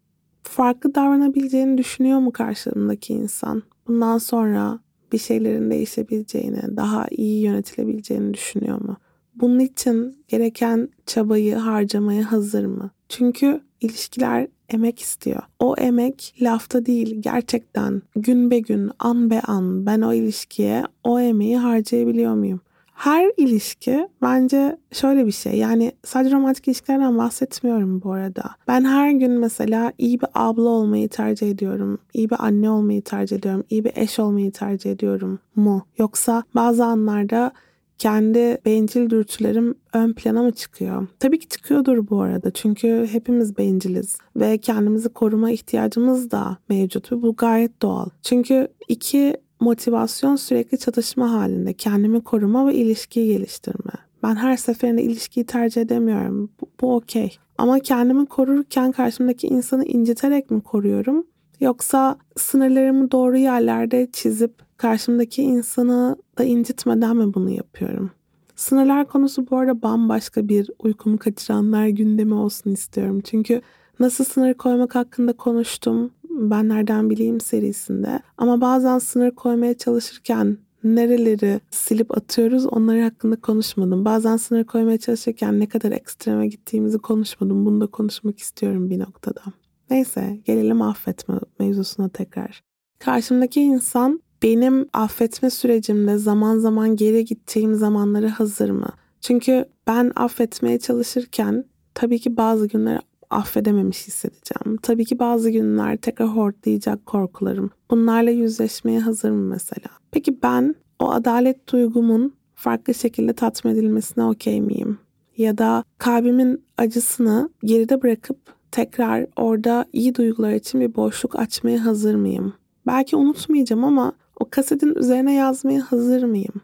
Farklı 0.42 0.94
davranabileceğini 0.94 1.78
düşünüyor 1.78 2.18
mu 2.18 2.32
karşımdaki 2.32 3.12
insan? 3.14 3.62
Bundan 3.88 4.18
sonra 4.18 4.78
bir 5.14 5.18
şeylerin 5.18 5.70
değişebileceğini, 5.70 6.76
daha 6.76 7.06
iyi 7.10 7.42
yönetilebileceğini 7.42 8.34
düşünüyor 8.34 8.80
mu? 8.80 8.96
Bunun 9.34 9.58
için 9.58 10.16
gereken 10.28 10.88
çabayı 11.06 11.54
harcamaya 11.54 12.32
hazır 12.32 12.64
mı? 12.64 12.90
Çünkü 13.08 13.60
ilişkiler 13.80 14.46
emek 14.68 15.00
istiyor. 15.00 15.42
O 15.58 15.74
emek 15.78 16.34
lafta 16.40 16.86
değil 16.86 17.16
gerçekten 17.20 18.02
gün 18.16 18.50
be 18.50 18.58
gün, 18.58 18.90
an 18.98 19.30
be 19.30 19.40
an 19.40 19.86
ben 19.86 20.00
o 20.00 20.12
ilişkiye 20.12 20.82
o 21.04 21.20
emeği 21.20 21.58
harcayabiliyor 21.58 22.34
muyum? 22.34 22.60
Her 22.94 23.30
ilişki 23.36 24.08
bence 24.22 24.78
şöyle 24.92 25.26
bir 25.26 25.32
şey. 25.32 25.54
Yani 25.58 25.92
sadece 26.04 26.36
romantik 26.36 26.68
ilişkilerden 26.68 27.18
bahsetmiyorum 27.18 28.02
bu 28.02 28.12
arada. 28.12 28.42
Ben 28.68 28.84
her 28.84 29.10
gün 29.10 29.30
mesela 29.30 29.92
iyi 29.98 30.20
bir 30.20 30.28
abla 30.34 30.68
olmayı 30.68 31.08
tercih 31.08 31.50
ediyorum. 31.50 31.98
iyi 32.14 32.30
bir 32.30 32.36
anne 32.44 32.70
olmayı 32.70 33.02
tercih 33.02 33.36
ediyorum. 33.36 33.64
iyi 33.70 33.84
bir 33.84 33.92
eş 33.94 34.18
olmayı 34.18 34.52
tercih 34.52 34.92
ediyorum 34.92 35.38
mu? 35.56 35.86
Yoksa 35.98 36.42
bazı 36.54 36.84
anlarda 36.84 37.52
kendi 37.98 38.58
bencil 38.64 39.10
dürtülerim 39.10 39.74
ön 39.92 40.12
plana 40.12 40.42
mı 40.42 40.52
çıkıyor? 40.52 41.06
Tabii 41.20 41.38
ki 41.38 41.48
çıkıyordur 41.48 42.08
bu 42.10 42.20
arada. 42.20 42.50
Çünkü 42.50 43.08
hepimiz 43.12 43.58
benciliz 43.58 44.18
ve 44.36 44.58
kendimizi 44.58 45.08
koruma 45.08 45.50
ihtiyacımız 45.50 46.30
da 46.30 46.56
mevcut 46.68 47.12
ve 47.12 47.22
bu 47.22 47.36
gayet 47.36 47.82
doğal. 47.82 48.08
Çünkü 48.22 48.68
iki 48.88 49.36
motivasyon 49.64 50.36
sürekli 50.36 50.78
çatışma 50.78 51.32
halinde. 51.32 51.72
Kendimi 51.72 52.20
koruma 52.20 52.66
ve 52.66 52.74
ilişkiyi 52.74 53.32
geliştirme. 53.32 53.92
Ben 54.22 54.36
her 54.36 54.56
seferinde 54.56 55.02
ilişkiyi 55.02 55.46
tercih 55.46 55.82
edemiyorum. 55.82 56.50
Bu, 56.60 56.66
bu 56.80 56.94
okey. 56.94 57.38
Ama 57.58 57.80
kendimi 57.80 58.26
korurken 58.26 58.92
karşımdaki 58.92 59.46
insanı 59.46 59.84
inciterek 59.84 60.50
mi 60.50 60.60
koruyorum? 60.60 61.26
Yoksa 61.60 62.16
sınırlarımı 62.36 63.10
doğru 63.10 63.36
yerlerde 63.36 64.08
çizip 64.12 64.52
karşımdaki 64.76 65.42
insanı 65.42 66.16
da 66.38 66.44
incitmeden 66.44 67.16
mi 67.16 67.34
bunu 67.34 67.50
yapıyorum? 67.50 68.10
Sınırlar 68.56 69.08
konusu 69.08 69.50
bu 69.50 69.56
arada 69.56 69.82
bambaşka 69.82 70.48
bir 70.48 70.70
uykumu 70.78 71.18
kaçıranlar 71.18 71.86
gündemi 71.86 72.34
olsun 72.34 72.70
istiyorum. 72.70 73.20
Çünkü 73.24 73.62
nasıl 74.00 74.24
sınır 74.24 74.54
koymak 74.54 74.94
hakkında 74.94 75.32
konuştum. 75.32 76.10
Ben 76.34 76.68
Nereden 76.68 77.10
Bileyim 77.10 77.40
serisinde. 77.40 78.20
Ama 78.38 78.60
bazen 78.60 78.98
sınır 78.98 79.30
koymaya 79.30 79.74
çalışırken 79.74 80.58
nereleri 80.84 81.60
silip 81.70 82.16
atıyoruz 82.16 82.66
onları 82.66 83.02
hakkında 83.02 83.36
konuşmadım. 83.36 84.04
Bazen 84.04 84.36
sınır 84.36 84.64
koymaya 84.64 84.98
çalışırken 84.98 85.60
ne 85.60 85.68
kadar 85.68 85.92
ekstreme 85.92 86.46
gittiğimizi 86.46 86.98
konuşmadım. 86.98 87.66
Bunu 87.66 87.80
da 87.80 87.86
konuşmak 87.86 88.38
istiyorum 88.38 88.90
bir 88.90 88.98
noktada. 88.98 89.42
Neyse 89.90 90.40
gelelim 90.44 90.82
affetme 90.82 91.34
mevzusuna 91.58 92.08
tekrar. 92.08 92.62
Karşımdaki 92.98 93.60
insan 93.60 94.20
benim 94.42 94.88
affetme 94.92 95.50
sürecimde 95.50 96.18
zaman 96.18 96.58
zaman 96.58 96.96
geri 96.96 97.24
gittiğim 97.24 97.74
zamanları 97.74 98.28
hazır 98.28 98.70
mı? 98.70 98.88
Çünkü 99.20 99.64
ben 99.86 100.12
affetmeye 100.16 100.78
çalışırken 100.78 101.64
tabii 101.94 102.18
ki 102.18 102.36
bazı 102.36 102.68
günler 102.68 103.00
affedememiş 103.34 104.06
hissedeceğim. 104.06 104.78
Tabii 104.82 105.04
ki 105.04 105.18
bazı 105.18 105.50
günler 105.50 105.96
tekrar 105.96 106.28
hortlayacak 106.28 107.06
korkularım. 107.06 107.70
Bunlarla 107.90 108.30
yüzleşmeye 108.30 109.00
hazır 109.00 109.30
mı 109.30 109.48
mesela? 109.50 109.88
Peki 110.10 110.42
ben 110.42 110.74
o 110.98 111.10
adalet 111.10 111.72
duygumun 111.72 112.34
farklı 112.54 112.94
şekilde 112.94 113.32
tatmin 113.32 113.72
edilmesine 113.72 114.24
okey 114.24 114.60
miyim? 114.60 114.98
Ya 115.36 115.58
da 115.58 115.84
kalbimin 115.98 116.64
acısını 116.78 117.50
geride 117.64 118.02
bırakıp 118.02 118.38
tekrar 118.70 119.26
orada 119.36 119.84
iyi 119.92 120.14
duygular 120.14 120.52
için 120.52 120.80
bir 120.80 120.94
boşluk 120.94 121.38
açmaya 121.38 121.84
hazır 121.84 122.14
mıyım? 122.14 122.54
Belki 122.86 123.16
unutmayacağım 123.16 123.84
ama 123.84 124.12
o 124.40 124.48
kasetin 124.50 124.94
üzerine 124.94 125.34
yazmaya 125.34 125.80
hazır 125.80 126.22
mıyım? 126.22 126.54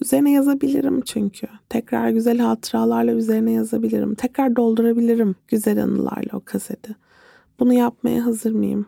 Üzerine 0.00 0.32
yazabilirim 0.32 1.00
çünkü. 1.00 1.46
Tekrar 1.68 2.10
güzel 2.10 2.38
hatıralarla 2.38 3.12
üzerine 3.12 3.52
yazabilirim. 3.52 4.14
Tekrar 4.14 4.56
doldurabilirim 4.56 5.34
güzel 5.48 5.82
anılarla 5.82 6.30
o 6.32 6.40
kaseti. 6.44 6.96
Bunu 7.60 7.72
yapmaya 7.72 8.26
hazır 8.26 8.52
mıyım? 8.52 8.86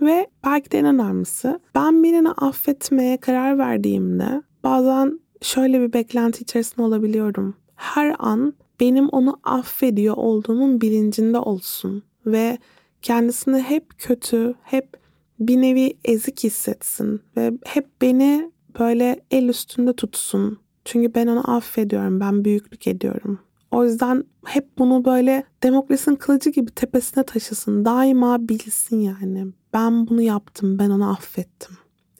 Ve 0.00 0.26
belki 0.44 0.70
de 0.70 0.78
en 0.78 0.86
önemlisi 0.86 1.58
ben 1.74 2.02
birini 2.02 2.30
affetmeye 2.30 3.16
karar 3.16 3.58
verdiğimde 3.58 4.42
bazen 4.64 5.20
şöyle 5.42 5.80
bir 5.80 5.92
beklenti 5.92 6.42
içerisinde 6.42 6.82
olabiliyorum. 6.82 7.54
Her 7.74 8.16
an 8.18 8.54
benim 8.80 9.08
onu 9.08 9.40
affediyor 9.44 10.16
olduğumun 10.16 10.80
bilincinde 10.80 11.38
olsun 11.38 12.02
ve 12.26 12.58
kendisini 13.02 13.58
hep 13.58 13.98
kötü, 13.98 14.54
hep 14.62 14.96
bir 15.40 15.60
nevi 15.60 15.92
ezik 16.04 16.44
hissetsin 16.44 17.20
ve 17.36 17.52
hep 17.64 17.86
beni 18.02 18.50
böyle 18.78 19.20
el 19.30 19.48
üstünde 19.48 19.92
tutsun. 19.92 20.58
Çünkü 20.84 21.14
ben 21.14 21.26
onu 21.26 21.56
affediyorum, 21.56 22.20
ben 22.20 22.44
büyüklük 22.44 22.86
ediyorum. 22.86 23.38
O 23.70 23.84
yüzden 23.84 24.24
hep 24.44 24.78
bunu 24.78 25.04
böyle 25.04 25.44
demokrasinin 25.62 26.16
kılıcı 26.16 26.50
gibi 26.50 26.70
tepesine 26.70 27.24
taşısın. 27.24 27.84
Daima 27.84 28.48
bilsin 28.48 29.00
yani. 29.00 29.46
Ben 29.72 30.06
bunu 30.08 30.22
yaptım, 30.22 30.78
ben 30.78 30.90
onu 30.90 31.10
affettim. 31.10 31.76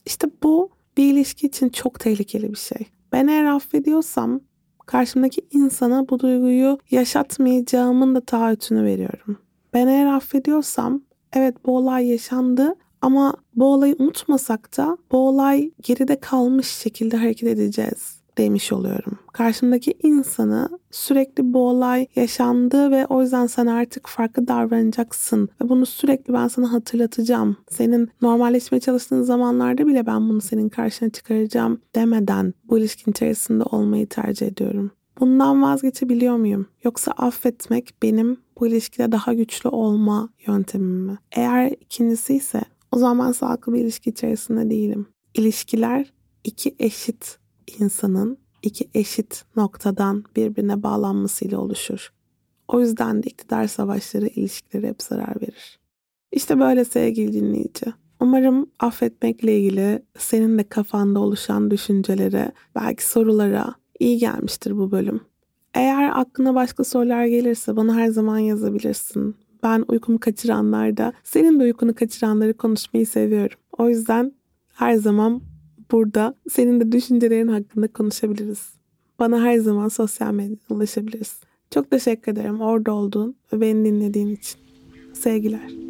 İşte 0.07 0.29
bu 0.43 0.71
bir 0.97 1.13
ilişki 1.13 1.47
için 1.47 1.69
çok 1.69 2.01
tehlikeli 2.01 2.53
bir 2.53 2.59
şey. 2.59 2.87
Ben 3.13 3.27
eğer 3.27 3.45
affediyorsam 3.45 4.41
karşımdaki 4.87 5.41
insana 5.51 6.09
bu 6.09 6.21
duyguyu 6.21 6.79
yaşatmayacağımın 6.91 8.15
da 8.15 8.21
taahhütünü 8.21 8.85
veriyorum. 8.85 9.39
Ben 9.75 9.87
eğer 9.87 10.07
affediyorsam 10.07 11.03
evet 11.33 11.67
bu 11.67 11.77
olay 11.77 12.07
yaşandı 12.07 12.75
ama 13.03 13.35
bu 13.55 13.73
olayı 13.73 13.97
unutmasak 13.99 14.77
da 14.77 14.99
bu 15.13 15.19
olay 15.29 15.71
geride 15.83 16.21
kalmış 16.21 16.69
şekilde 16.69 17.17
hareket 17.17 17.49
edeceğiz 17.49 18.21
demiş 18.39 18.73
oluyorum. 18.73 19.19
Karşımdaki 19.33 19.95
insanı 20.03 20.69
sürekli 20.91 21.53
bu 21.53 21.69
olay 21.69 22.07
yaşandı 22.17 22.91
ve 22.91 23.07
o 23.07 23.23
yüzden 23.23 23.47
sen 23.47 23.67
artık 23.67 24.09
farklı 24.09 24.49
davranacaksın 24.49 25.49
ve 25.63 25.69
bunu 25.69 25.87
sürekli 25.87 26.33
ben 26.35 26.49
sana 26.49 26.73
hatırlatacağım. 26.73 27.57
Senin 27.71 28.11
normalleşmeye 28.23 28.81
çalıştığın 28.81 29.23
zamanlarda 29.23 29.87
bile 29.87 30.07
ben 30.07 30.29
bunu 30.29 30.41
senin 30.41 30.69
karşına 30.69 31.11
çıkaracağım 31.11 31.81
demeden 31.95 32.55
bu 32.65 32.79
ilişkin 32.79 33.11
içerisinde 33.11 33.63
olmayı 33.63 34.09
tercih 34.09 34.47
ediyorum. 34.47 34.91
Bundan 35.21 35.63
vazgeçebiliyor 35.63 36.37
muyum? 36.37 36.67
Yoksa 36.85 37.13
affetmek 37.13 37.95
benim 38.03 38.37
bu 38.61 38.67
ilişkide 38.67 39.13
daha 39.13 39.33
güçlü 39.33 39.69
olma 39.69 40.29
yöntemim 40.47 41.07
mi? 41.07 41.19
Eğer 41.33 41.71
ikincisi 41.81 42.35
ise 42.35 42.61
o 42.93 42.99
zaman 42.99 43.33
sağlıklı 43.33 43.73
bir 43.73 43.81
ilişki 43.81 44.11
içerisinde 44.11 44.71
değilim. 44.71 45.07
İlişkiler 45.35 46.13
iki 46.45 46.75
eşit 46.79 47.39
insanın 47.79 48.39
iki 48.63 48.89
eşit 48.95 49.45
noktadan 49.57 50.25
birbirine 50.37 50.83
bağlanmasıyla 50.83 51.59
oluşur. 51.59 52.13
O 52.69 52.81
yüzden 52.81 53.23
de 53.23 53.27
iktidar 53.27 53.67
savaşları 53.67 54.27
ilişkileri 54.27 54.89
hep 54.89 55.03
zarar 55.03 55.41
verir. 55.41 55.81
İşte 56.33 56.61
böyle 56.61 56.85
sevgili 56.85 57.33
dinleyici. 57.33 57.87
Umarım 58.21 58.71
affetmekle 58.81 59.59
ilgili 59.59 60.03
senin 60.19 60.59
de 60.59 60.65
kafanda 60.69 61.21
oluşan 61.21 61.71
düşüncelere, 61.71 62.53
belki 62.75 63.07
sorulara 63.07 63.75
iyi 64.01 64.19
gelmiştir 64.19 64.77
bu 64.79 64.91
bölüm. 64.91 65.21
Eğer 65.75 66.21
aklına 66.21 66.55
başka 66.55 66.85
sorular 66.85 67.25
gelirse 67.25 67.77
bana 67.77 67.95
her 67.95 68.09
zaman 68.09 68.39
yazabilirsin. 68.39 69.37
Ben 69.63 69.85
uykumu 69.89 70.19
kaçıranlarda, 70.19 71.13
senin 71.25 71.61
de 71.61 71.65
uykunu 71.65 71.95
kaçıranları 71.95 72.55
konuşmayı 72.55 73.07
seviyorum. 73.07 73.59
O 73.79 73.89
yüzden 73.89 74.33
her 74.73 74.95
zaman 74.95 75.43
burada 75.91 76.35
senin 76.51 76.81
de 76.81 76.93
düşüncelerin 76.93 77.49
hakkında 77.49 77.89
konuşabiliriz. 77.89 78.73
Bana 79.19 79.43
her 79.43 79.59
zaman 79.59 79.89
sosyal 79.89 80.33
medyadan 80.33 80.77
ulaşabiliriz. 80.77 81.41
Çok 81.71 81.91
teşekkür 81.91 82.33
ederim 82.33 82.61
orada 82.61 82.93
olduğun 82.93 83.37
ve 83.53 83.61
beni 83.61 83.85
dinlediğin 83.85 84.37
için. 84.37 84.61
Sevgiler. 85.15 85.90